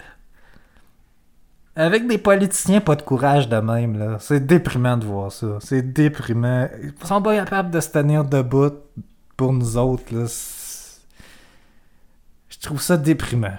[1.77, 4.17] Avec des politiciens, pas de courage de même, là.
[4.19, 5.59] C'est déprimant de voir ça.
[5.61, 6.69] C'est déprimant.
[6.83, 8.73] Ils sont pas capables de se tenir debout
[9.37, 10.27] pour nous autres, là.
[12.49, 13.59] Je trouve ça déprimant.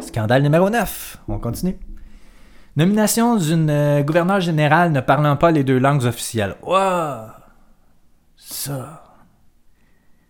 [0.00, 1.18] Scandale numéro 9.
[1.28, 1.78] On continue.
[2.76, 6.54] Nomination d'une euh, gouverneure générale ne parlant pas les deux langues officielles.
[6.62, 7.26] Wow!
[8.36, 9.02] Ça.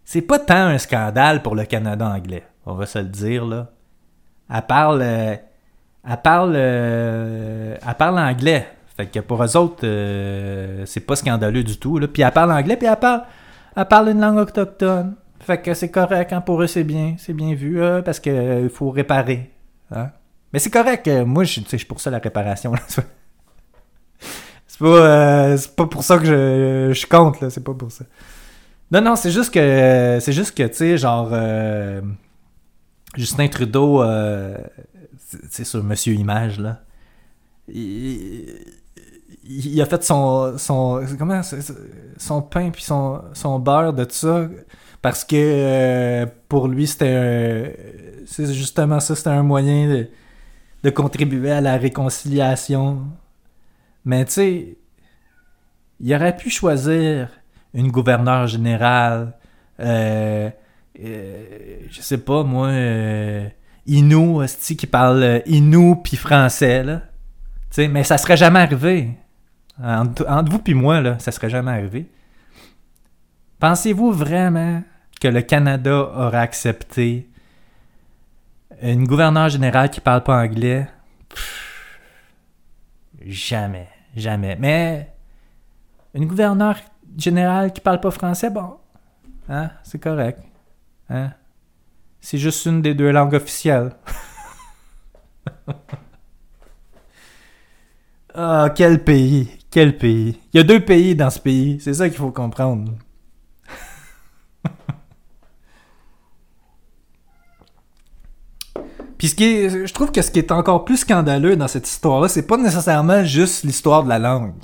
[0.04, 2.44] C'est pas tant un scandale pour le Canada anglais.
[2.66, 3.68] On va se le dire, là.
[4.52, 5.00] Elle parle.
[5.02, 5.36] Euh,
[6.08, 6.52] elle parle.
[6.56, 8.66] Euh, elle parle anglais.
[8.96, 9.86] Fait que pour eux autres,
[10.86, 11.98] c'est pas scandaleux du tout.
[11.98, 12.08] Là.
[12.08, 13.22] Puis elle parle anglais, puis elle parle.
[13.76, 15.14] Elle parle une langue autochtone.
[15.40, 17.14] Fait que c'est correct, hein, pour eux, c'est bien.
[17.18, 19.50] C'est bien vu, euh, parce que euh, faut réparer.
[19.90, 20.10] hein.
[20.52, 21.06] Mais c'est correct.
[21.08, 22.72] euh, moi, je suis pour ça la réparation.
[24.66, 27.36] c'est pas, euh, pas pour ça que je, je compte.
[27.50, 28.04] C'est pas pour ça.
[28.90, 30.18] Non, non, c'est juste que.
[30.20, 31.30] C'est juste que, tu sais, genre.
[31.32, 32.00] euh,
[33.16, 34.56] Justin Trudeau, euh,
[35.50, 36.80] c'est sur Monsieur Image, là.
[37.68, 38.46] Il,
[39.44, 40.56] il a fait son.
[40.58, 41.40] son comment
[42.18, 44.48] Son pain puis son, son beurre de tout ça.
[45.02, 47.76] Parce que pour lui, c'était
[48.26, 50.08] C'est justement ça, c'était un moyen de,
[50.82, 53.06] de contribuer à la réconciliation.
[54.04, 54.78] Mais tu sais,
[56.00, 57.28] il aurait pu choisir
[57.74, 59.34] une gouverneure générale.
[59.78, 60.50] Euh,
[61.02, 62.68] euh, je sais pas, moi.
[62.68, 63.48] Euh,
[63.86, 64.44] Inou,
[64.78, 67.02] qui parle euh, Inou puis français, là.
[67.70, 69.10] Tu mais ça serait jamais arrivé.
[69.82, 72.06] Entre, entre vous puis moi, là, ça serait jamais arrivé.
[73.58, 74.82] Pensez-vous vraiment
[75.20, 77.29] que le Canada aurait accepté
[78.82, 80.88] une gouverneure générale qui parle pas anglais?
[83.20, 84.56] Jamais, jamais.
[84.58, 85.14] Mais
[86.14, 86.78] une gouverneure
[87.16, 88.78] générale qui parle pas français, bon,
[89.48, 90.40] hein, c'est correct.
[91.08, 91.32] Hein?
[92.20, 93.92] C'est juste une des deux langues officielles.
[98.32, 100.38] Ah, quel pays, quel pays.
[100.52, 102.92] Il y a deux pays dans ce pays, c'est ça qu'il faut comprendre.
[109.20, 112.26] Puis ce qui je trouve que ce qui est encore plus scandaleux dans cette histoire-là,
[112.26, 114.54] c'est pas nécessairement juste l'histoire de la langue.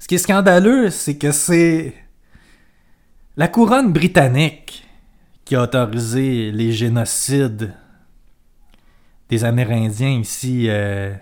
[0.00, 1.94] Ce qui est scandaleux, c'est que c'est
[3.36, 4.84] la couronne britannique
[5.44, 7.72] qui a autorisé les génocides
[9.28, 11.14] des Amérindiens ici euh,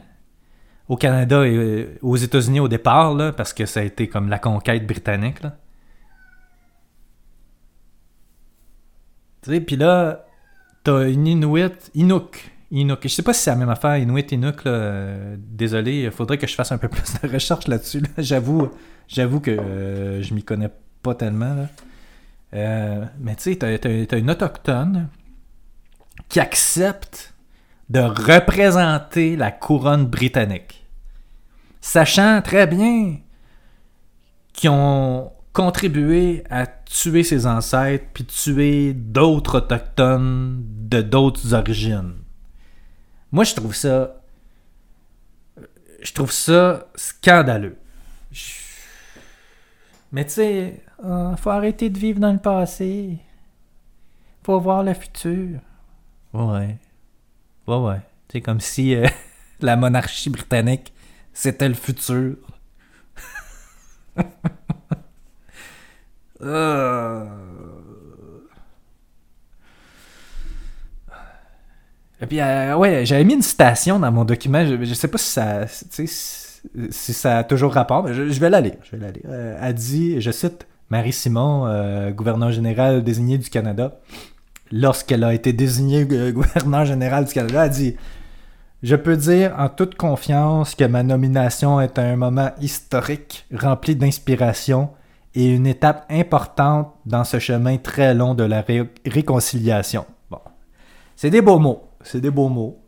[0.88, 4.30] au Canada et euh, aux États-Unis au départ, là, parce que ça a été comme
[4.30, 5.42] la conquête britannique.
[5.42, 5.58] Là.
[9.42, 10.24] Tu sais, puis là,
[10.84, 12.50] t'as une Inuit, Inuk.
[12.70, 13.00] Inuk.
[13.02, 15.36] Je sais pas si c'est la même affaire, Inuit, Inuk, là.
[15.36, 18.00] Désolé, il faudrait que je fasse un peu plus de recherche là-dessus.
[18.00, 18.08] là.
[18.18, 18.70] J'avoue,
[19.06, 20.70] j'avoue que euh, je m'y connais
[21.02, 21.54] pas tellement.
[21.54, 21.68] Là.
[22.54, 25.08] Euh, mais tu sais, t'as, t'as une autochtone
[26.28, 27.34] qui accepte
[27.90, 30.86] de représenter la couronne britannique.
[31.80, 33.16] Sachant très bien
[34.52, 42.14] qu'ils ont contribué à tuer ses ancêtres puis tuer d'autres autochtones de d'autres origines.
[43.32, 44.22] Moi, je trouve ça.
[46.00, 47.76] Je trouve ça scandaleux.
[50.12, 53.18] Mais tu sais, euh, faut arrêter de vivre dans le passé.
[54.44, 55.58] Faut voir le futur.
[56.34, 56.76] Ouais.
[57.66, 58.00] Ouais, ouais.
[58.30, 59.08] C'est comme si euh,
[59.60, 60.92] la monarchie britannique,
[61.32, 62.36] c'était le futur.
[66.42, 67.24] Euh.
[72.20, 74.64] Et puis, euh, ouais, j'avais mis une citation dans mon document.
[74.64, 75.66] Je, sais pas si ça,
[76.90, 78.76] si, a toujours rapport, mais je, vais la lire.
[78.82, 79.12] Je vais.
[79.26, 84.00] Euh, elle dit, je cite Marie Simon, euh, gouverneur général désigné du Canada,
[84.72, 87.96] lorsqu'elle a été désignée euh, gouverneur général du Canada, elle dit
[88.82, 94.90] Je peux dire en toute confiance que ma nomination est un moment historique, rempli d'inspiration
[95.38, 100.04] et une étape importante dans ce chemin très long de la ré- réconciliation.
[100.28, 100.40] Bon.
[101.14, 101.90] C'est des beaux mots.
[102.02, 102.82] C'est des beaux mots.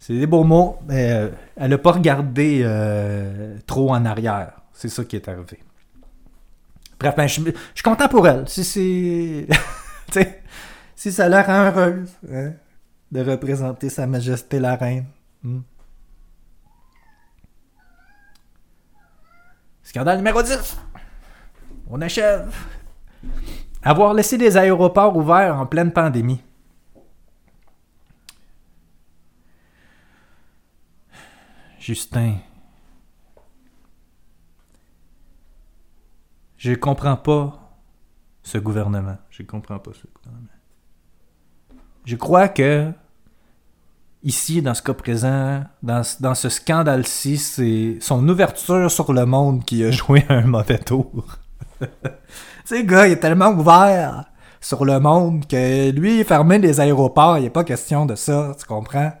[0.00, 4.62] C'est des beaux mots, mais euh, elle n'a pas regardé euh, trop en arrière.
[4.72, 5.60] C'est ça qui est arrivé.
[6.98, 8.48] Bref, ben, je, suis content pour elle.
[8.48, 8.64] Si
[10.10, 10.42] sais,
[10.96, 12.54] si ça la rend heureuse hein,
[13.12, 15.06] de représenter Sa Majesté la Reine.
[15.44, 15.60] Hmm.
[19.84, 20.89] Scandale numéro 10.
[21.90, 22.54] On achève.
[23.82, 26.40] Avoir laissé les aéroports ouverts en pleine pandémie.
[31.80, 32.36] Justin.
[36.56, 37.58] Je comprends pas
[38.42, 39.16] ce gouvernement.
[39.30, 40.46] Je comprends pas ce gouvernement.
[42.04, 42.92] Je crois que
[44.22, 49.64] ici, dans ce cas présent, dans, dans ce scandale-ci, c'est son ouverture sur le monde
[49.64, 51.40] qui a joué un mauvais tour.
[52.64, 54.24] sais, gars, il est tellement ouvert
[54.60, 58.66] sur le monde que lui, fermer les aéroports, il n'est pas question de ça, tu
[58.66, 59.12] comprends?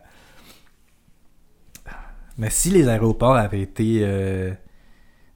[2.36, 4.52] Mais si les aéroports avaient été euh,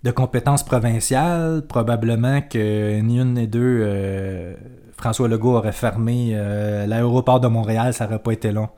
[0.05, 4.55] de compétences provinciales, probablement que ni une ni deux, euh,
[4.97, 8.69] François Legault aurait fermé euh, l'aéroport de Montréal, ça n'aurait pas été long.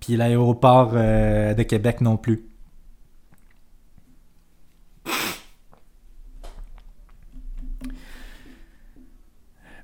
[0.00, 2.51] Puis l'aéroport de Québec non plus.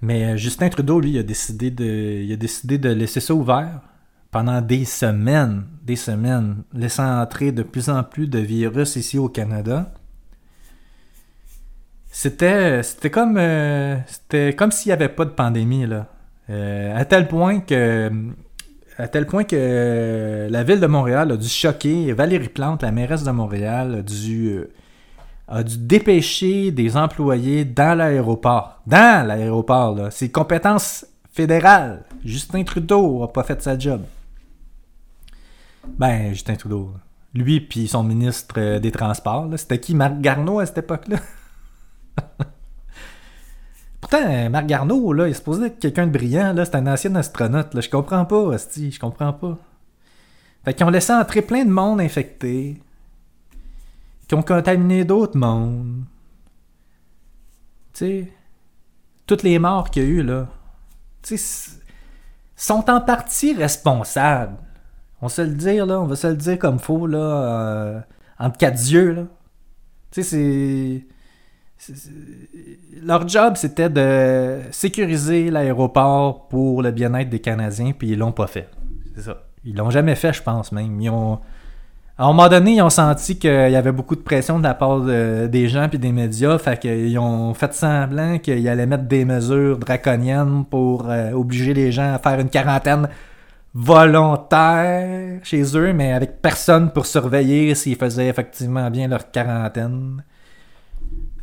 [0.02, 3.80] Mais euh, Justin Trudeau, lui, a décidé de, laisser ça ouvert
[4.30, 9.28] pendant des semaines, des semaines, laissant entrer de plus en plus de virus ici au
[9.28, 9.92] Canada.
[12.10, 16.06] C'était, c'était comme, euh, c'était comme s'il n'y avait pas de pandémie là,
[16.50, 18.10] Euh, à tel point que,
[18.96, 23.22] à tel point que la ville de Montréal a dû choquer Valérie Plante, la mairesse
[23.22, 24.64] de Montréal, a dû,
[25.48, 32.04] a dû dépêcher des employés dans l'aéroport, dans l'aéroport là, c'est compétence fédérale.
[32.24, 34.02] Justin Trudeau a pas fait sa job.
[35.96, 36.92] Ben, Justin Trudeau.
[37.34, 39.94] Lui puis son ministre euh, des Transports, c'était qui?
[39.94, 41.18] Marc Garneau à cette époque-là?
[44.00, 47.14] Pourtant, Marc Garneau, là, il est supposé être quelqu'un de brillant, là, c'est un ancien
[47.14, 49.58] astronaute, là, je comprends pas, hostie, je comprends pas.
[50.64, 52.80] Fait qu'ils ont laissé entrer plein de monde infecté,
[54.28, 56.04] qui ont contaminé d'autres mondes.
[57.94, 58.32] Tu sais,
[59.26, 60.46] toutes les morts qu'il y a eu, là,
[61.22, 61.70] tu sais,
[62.54, 64.56] sont en partie responsables.
[65.20, 68.00] On se le dire, là, on va se le dire comme faux, là, euh,
[68.38, 69.22] entre quatre yeux, là.
[70.10, 71.04] Tu sais,
[71.78, 71.98] c'est-
[73.02, 78.46] Leur job, c'était de sécuriser l'aéroport pour le bien-être des Canadiens, puis ils l'ont pas
[78.48, 78.68] fait.
[79.14, 79.44] C'est ça.
[79.64, 81.00] Ils l'ont jamais fait, je pense, même.
[81.00, 81.40] Ils ont...
[82.20, 84.74] À un moment donné, ils ont senti qu'il y avait beaucoup de pression de la
[84.74, 89.04] part de- des gens puis des médias, fait qu'ils ont fait semblant qu'ils allaient mettre
[89.04, 93.08] des mesures draconiennes pour euh, obliger les gens à faire une quarantaine
[93.72, 100.24] volontaire chez eux, mais avec personne pour surveiller s'ils faisaient effectivement bien leur quarantaine.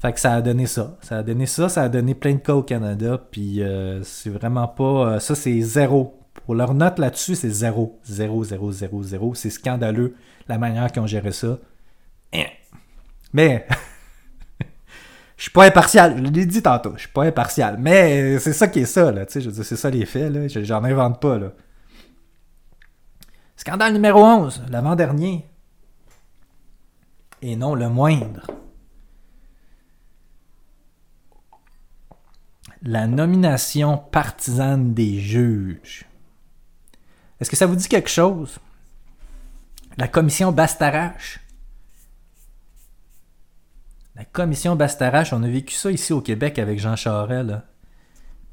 [0.01, 0.97] Fait que ça a donné ça.
[1.01, 4.29] Ça a donné ça, ça a donné plein de cas au Canada, puis euh, c'est
[4.29, 4.83] vraiment pas...
[4.83, 6.19] euh, ça, c'est zéro.
[6.45, 7.99] Pour leur note là-dessus, c'est zéro.
[8.03, 9.35] Zéro, zéro, zéro, zéro.
[9.35, 10.15] C'est scandaleux
[10.47, 11.57] la manière qu'ils ont géré ça.
[12.33, 12.45] Hein.
[13.33, 13.67] Mais...
[15.37, 17.75] Je suis pas impartial, je l'ai dit tantôt, je suis pas impartial.
[17.77, 20.81] Mais c'est ça qui est ça, là, tu sais, c'est ça les faits, là, j'en
[20.81, 21.51] invente pas, là.
[23.57, 25.45] Scandale numéro 11, l'avant-dernier.
[27.41, 28.47] Et non le moindre.
[32.81, 36.05] La nomination partisane des juges.
[37.39, 38.57] Est-ce que ça vous dit quelque chose?
[39.97, 41.39] La commission Bastarache.
[44.15, 47.47] La commission Bastarache, on a vécu ça ici au Québec avec Jean Charest.
[47.47, 47.65] Là.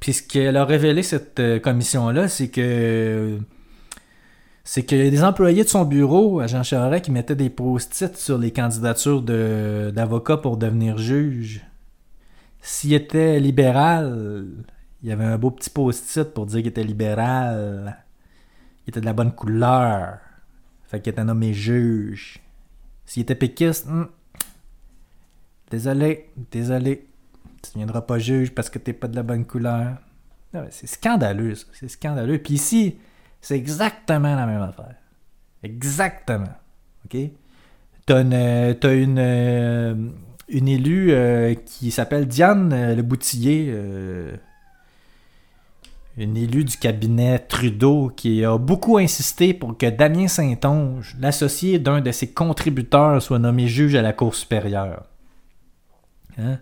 [0.00, 3.38] Puis ce qu'elle a révélé, cette euh, commission-là, c'est que
[4.64, 7.50] c'est qu'il y a des employés de son bureau à Jean Charest qui mettaient des
[7.50, 11.64] post-it sur les candidatures d'avocats pour devenir juge.
[12.60, 14.46] S'il était libéral,
[15.02, 17.96] il y avait un beau petit post-it pour dire qu'il était libéral.
[18.86, 20.18] Il était de la bonne couleur.
[20.84, 22.40] Fait qu'il était nommé juge.
[23.06, 24.06] S'il était péquiste, hmm,
[25.70, 27.08] désolé, désolé.
[27.62, 29.96] Tu ne viendras pas juge parce que t'es pas de la bonne couleur.
[30.70, 31.66] C'est scandaleux, ça.
[31.72, 32.38] C'est scandaleux.
[32.38, 32.98] Puis ici,
[33.40, 34.96] c'est exactement la même affaire.
[35.62, 36.52] Exactement.
[37.06, 37.16] OK?
[38.04, 39.94] T'as une, euh, t'as une, euh,
[40.48, 43.74] une élue euh, qui s'appelle Diane Le Boutillier,
[46.16, 52.00] une élue du cabinet Trudeau, qui a beaucoup insisté pour que Damien Saint-Onge, l'associé d'un
[52.00, 55.06] de ses contributeurs, soit nommé juge à la Cour supérieure.
[56.38, 56.58] Hein?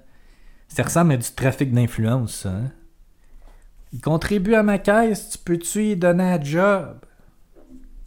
[0.68, 2.46] Ça ressemble à du trafic d'influence.
[2.46, 2.70] Hein?
[3.92, 7.01] Il contribue à ma caisse, tu peux-tu y donner un job?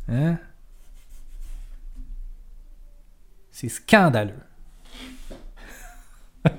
[0.08, 0.38] Hein?
[3.52, 4.34] C'est scandaleux.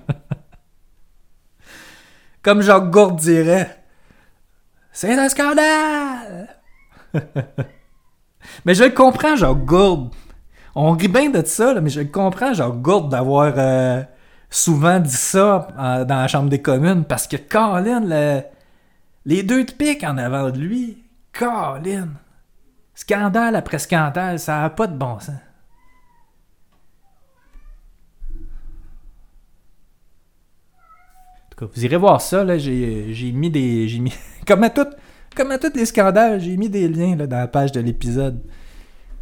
[2.42, 3.83] Comme Jacques Gourde dirait,
[4.94, 6.48] c'est un scandale!
[8.64, 10.14] mais je le comprends, Jacques Gourde.
[10.74, 14.02] On rit bien de ça, mais je le comprends, Jacques Gourde, d'avoir euh,
[14.50, 18.42] souvent dit ça dans la Chambre des communes, parce que Colin, le-
[19.26, 22.08] les deux de pique en avant de lui, Colin,
[22.94, 25.34] scandale après scandale, ça n'a pas de bon sens.
[31.60, 33.88] Vous irez voir ça, là, j'ai mis des...
[34.46, 38.40] Comme à, tous les scandales, j'ai mis des liens dans la page de l'épisode.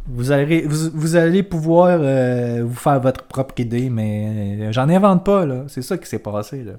[0.05, 5.63] Vous allez, pouvoir euh, vous faire votre propre idée, mais euh, j'en invente pas, là.
[5.67, 6.73] C'est ça qui s'est passé, là.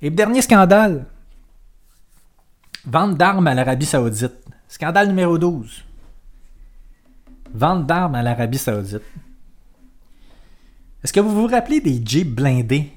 [0.00, 1.04] Et dernier scandale.
[2.86, 4.34] Vente d'armes à l'Arabie Saoudite.
[4.68, 5.84] Scandale numéro 12.
[7.54, 9.02] Vente d'armes à l'Arabie Saoudite.
[11.02, 12.93] Est-ce que vous vous rappelez des Jeeps blindés?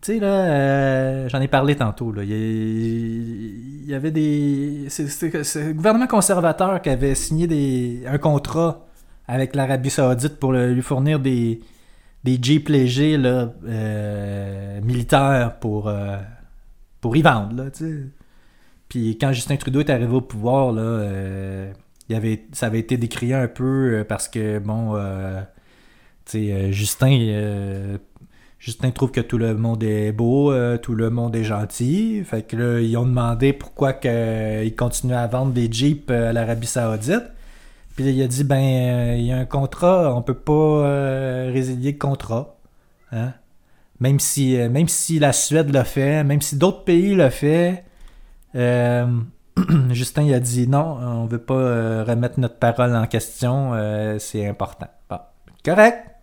[0.00, 2.12] Tu sais, là, euh, j'en ai parlé tantôt.
[2.12, 2.22] Là.
[2.22, 4.86] Il, y avait des.
[4.88, 8.86] C'est le gouvernement conservateur qui avait signé des, un contrat
[9.26, 11.60] avec l'Arabie Saoudite pour lui fournir des,
[12.24, 16.16] des Jeep légers là, euh, militaires pour, euh,
[17.00, 17.54] pour y vendre.
[17.56, 18.04] Là, tu sais.
[18.88, 21.72] Puis quand Justin Trudeau est arrivé au pouvoir, là, euh,
[22.08, 24.94] il avait, ça avait été décrié un peu parce que, bon,
[26.24, 27.98] tu sais, euh, Justin,
[28.58, 32.22] Justin trouve que tout le monde est beau, euh, tout le monde est gentil.
[32.24, 36.10] Fait que là, ils ont demandé pourquoi que, euh, il continuait à vendre des Jeeps
[36.10, 37.22] euh, à l'Arabie Saoudite.
[37.94, 40.82] Puis là, il a dit, ben, il y a un contrat, on peut pas
[41.50, 42.56] résilier le contrat.
[43.12, 43.32] Hein?
[44.00, 47.84] Même si, même si la Suède l'a fait, même si d'autres pays l'ont fait,
[49.90, 53.72] Justin il a dit non, on veut pas remettre notre parole en question,
[54.20, 54.86] c'est important.
[55.10, 55.18] Bon,
[55.64, 56.17] correct.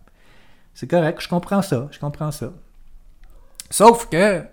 [0.76, 2.52] C'est correct, je comprends ça, je comprends ça.
[3.70, 4.44] Sauf que,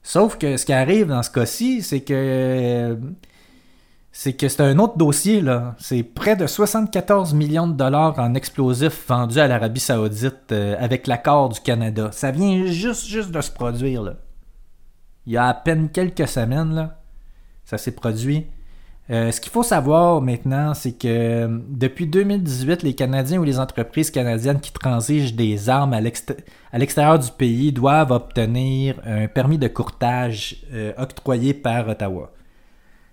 [0.00, 2.96] sauf que ce qui arrive dans ce cas-ci, c'est que
[4.12, 5.74] c'est que c'est un autre dossier là.
[5.76, 11.08] C'est près de 74 millions de dollars en explosifs vendus à l'Arabie Saoudite euh, avec
[11.08, 12.10] l'accord du Canada.
[12.12, 14.14] Ça vient juste de se produire.
[15.26, 17.00] Il y a à peine quelques semaines là,
[17.64, 18.46] ça s'est produit.
[19.10, 23.58] Euh, ce qu'il faut savoir maintenant, c'est que euh, depuis 2018, les Canadiens ou les
[23.58, 26.36] entreprises canadiennes qui transigent des armes à l'exté-
[26.72, 32.30] à l'extérieur du pays doivent obtenir un permis de courtage euh, octroyé par Ottawa.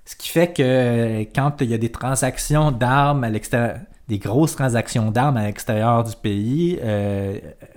[0.05, 4.55] Ce qui fait que quand il y a des transactions d'armes à l'extérieur, des grosses
[4.55, 6.79] transactions d'armes à l'extérieur du pays,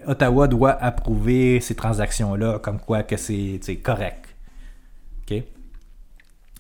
[0.07, 4.27] Ottawa doit approuver ces transactions-là comme quoi que c'est c'est correct.
[5.23, 5.43] OK?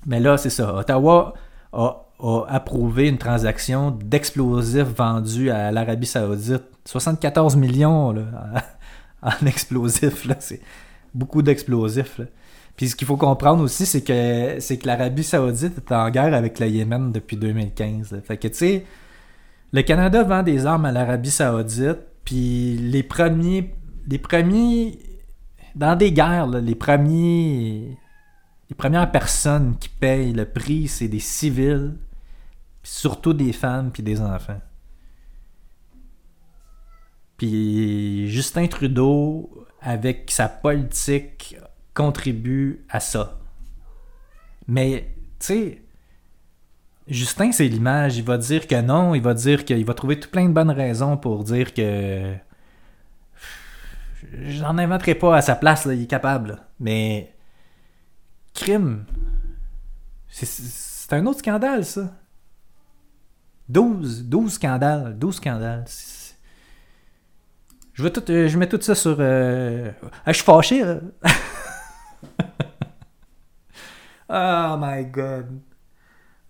[0.06, 0.74] Mais là, c'est ça.
[0.74, 1.34] Ottawa
[1.72, 2.06] a,
[2.48, 6.64] approuvé une transaction d'explosifs vendus à l'Arabie Saoudite.
[6.84, 8.22] 74 millions là,
[9.22, 10.26] en explosifs.
[10.40, 10.60] C'est
[11.14, 12.20] beaucoup d'explosifs.
[12.76, 16.34] Puis ce qu'il faut comprendre aussi, c'est que, c'est que l'Arabie Saoudite est en guerre
[16.34, 18.12] avec le Yémen depuis 2015.
[18.12, 18.18] là.
[18.22, 18.86] Fait que, tu sais,
[19.72, 23.74] le Canada vend des armes à l'Arabie Saoudite, puis les premiers,
[24.08, 24.98] les premiers,
[25.74, 27.98] dans des guerres, là, les premiers,
[28.70, 31.96] les premières personnes qui payent le prix, c'est des civils,
[32.82, 34.60] surtout des femmes puis des enfants.
[37.36, 41.56] Puis Justin Trudeau, avec sa politique,
[41.94, 43.40] contribue à ça.
[44.68, 45.82] Mais, tu sais,
[47.08, 48.18] Justin, c'est l'image.
[48.18, 50.70] Il va dire que non, il va dire qu'il va trouver tout plein de bonnes
[50.70, 52.34] raisons pour dire que.
[54.44, 56.58] J'en inventerai pas à sa place, là, il est capable.
[56.78, 57.34] Mais.
[58.54, 59.04] Crime.
[60.28, 62.08] C'est- un autre scandale, ça.
[63.68, 65.18] 12, 12 scandales.
[65.18, 65.84] 12 scandales.
[67.94, 69.16] Je, vais tout, euh, je mets tout ça sur.
[69.18, 69.90] euh,
[70.24, 70.82] Ah, je suis fâché,
[74.28, 75.46] oh my god.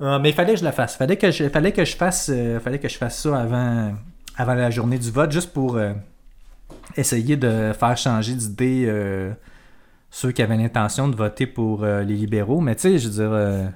[0.01, 0.97] Ah, mais il fallait que je la fasse.
[0.97, 3.95] Fallait que je, fallait que je fasse, euh, fallait que je fasse ça avant,
[4.39, 5.79] la journée du vote, juste pour
[6.97, 8.87] essayer de faire changer d'idée
[10.11, 12.61] ceux qui avaient l'intention de voter pour euh, les libéraux.
[12.61, 13.69] Mais tu sais, je veux dire, euh,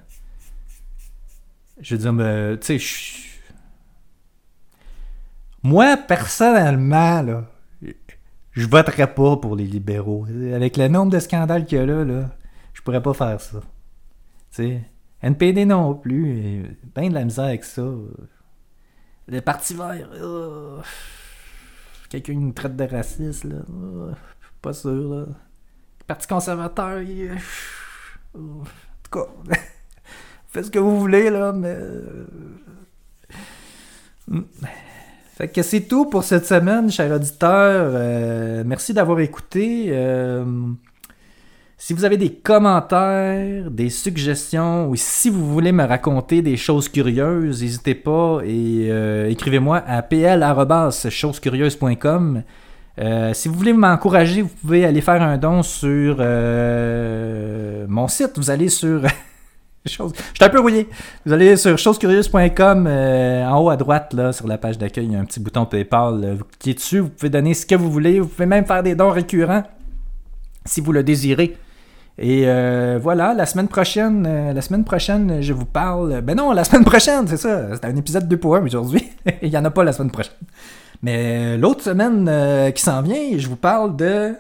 [1.81, 3.25] je veux dire, me- tu sais, je-
[5.63, 7.45] moi personnellement là,
[8.53, 10.27] je voterais pas pour les libéraux.
[10.55, 12.31] Avec le nombre de scandales qu'il y a là, là,
[12.73, 13.61] je pourrais pas faire ça.
[13.61, 13.67] Tu
[14.51, 14.83] sais.
[15.23, 16.77] NPD non plus.
[16.95, 17.83] Ben de la misère avec ça.
[19.27, 20.09] Le Parti vert.
[20.15, 20.81] euh,
[22.11, 23.57] Quelqu'un nous traite de raciste, là.
[23.71, 24.13] euh,
[24.61, 25.27] pas sûr, là.
[26.07, 27.31] Parti conservateur, il-
[28.37, 28.65] en
[29.03, 29.27] tout cas,
[30.49, 31.75] faites ce que vous voulez, là, mais.
[31.77, 32.27] euh,
[34.29, 34.43] hmm.
[35.37, 37.91] Fait que c'est tout pour cette semaine, chers auditeurs.
[37.95, 39.87] Euh, merci d'avoir écouté.
[39.89, 40.45] Euh,
[41.77, 46.89] si vous avez des commentaires, des suggestions, ou si vous voulez me raconter des choses
[46.89, 48.89] curieuses, n'hésitez pas et
[49.29, 52.45] écrivez-moi à pl.chosescurieuses.com.
[53.01, 58.33] Euh, si vous voulez m'encourager, vous pouvez aller faire un don sur euh, mon site.
[58.37, 59.03] Vous allez sur.
[59.85, 60.03] Je suis
[60.41, 60.89] un peu rouillé.
[61.27, 65.13] Vous allez sur chosescurieuses.com euh, en haut à droite, là, sur la page d'accueil, il
[65.13, 66.37] y a un petit bouton PayPal.
[66.39, 68.19] Vous cliquez dessus, vous pouvez donner ce que vous voulez.
[68.19, 69.65] Vous pouvez même faire des dons récurrents
[70.65, 71.59] si vous le désirez.
[72.17, 72.47] Et
[72.99, 76.23] voilà, la semaine prochaine, la semaine prochaine, je vous parle.
[76.23, 77.75] Ben non, la semaine prochaine, c'est ça.
[77.75, 79.11] C'est un épisode 2 pour 1 aujourd'hui.
[79.43, 80.33] Il n'y en a pas la semaine prochaine.
[81.05, 84.35] Mais l'autre semaine euh, qui s'en vient, je vous parle de.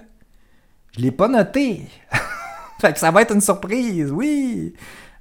[0.97, 1.83] Je l'ai pas noté.
[2.81, 4.73] fait que ça va être une surprise, oui.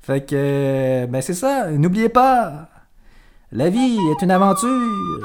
[0.02, 1.70] Fait que, euh, ben c'est ça.
[1.70, 2.70] N'oubliez pas,
[3.52, 5.20] la vie est une aventure.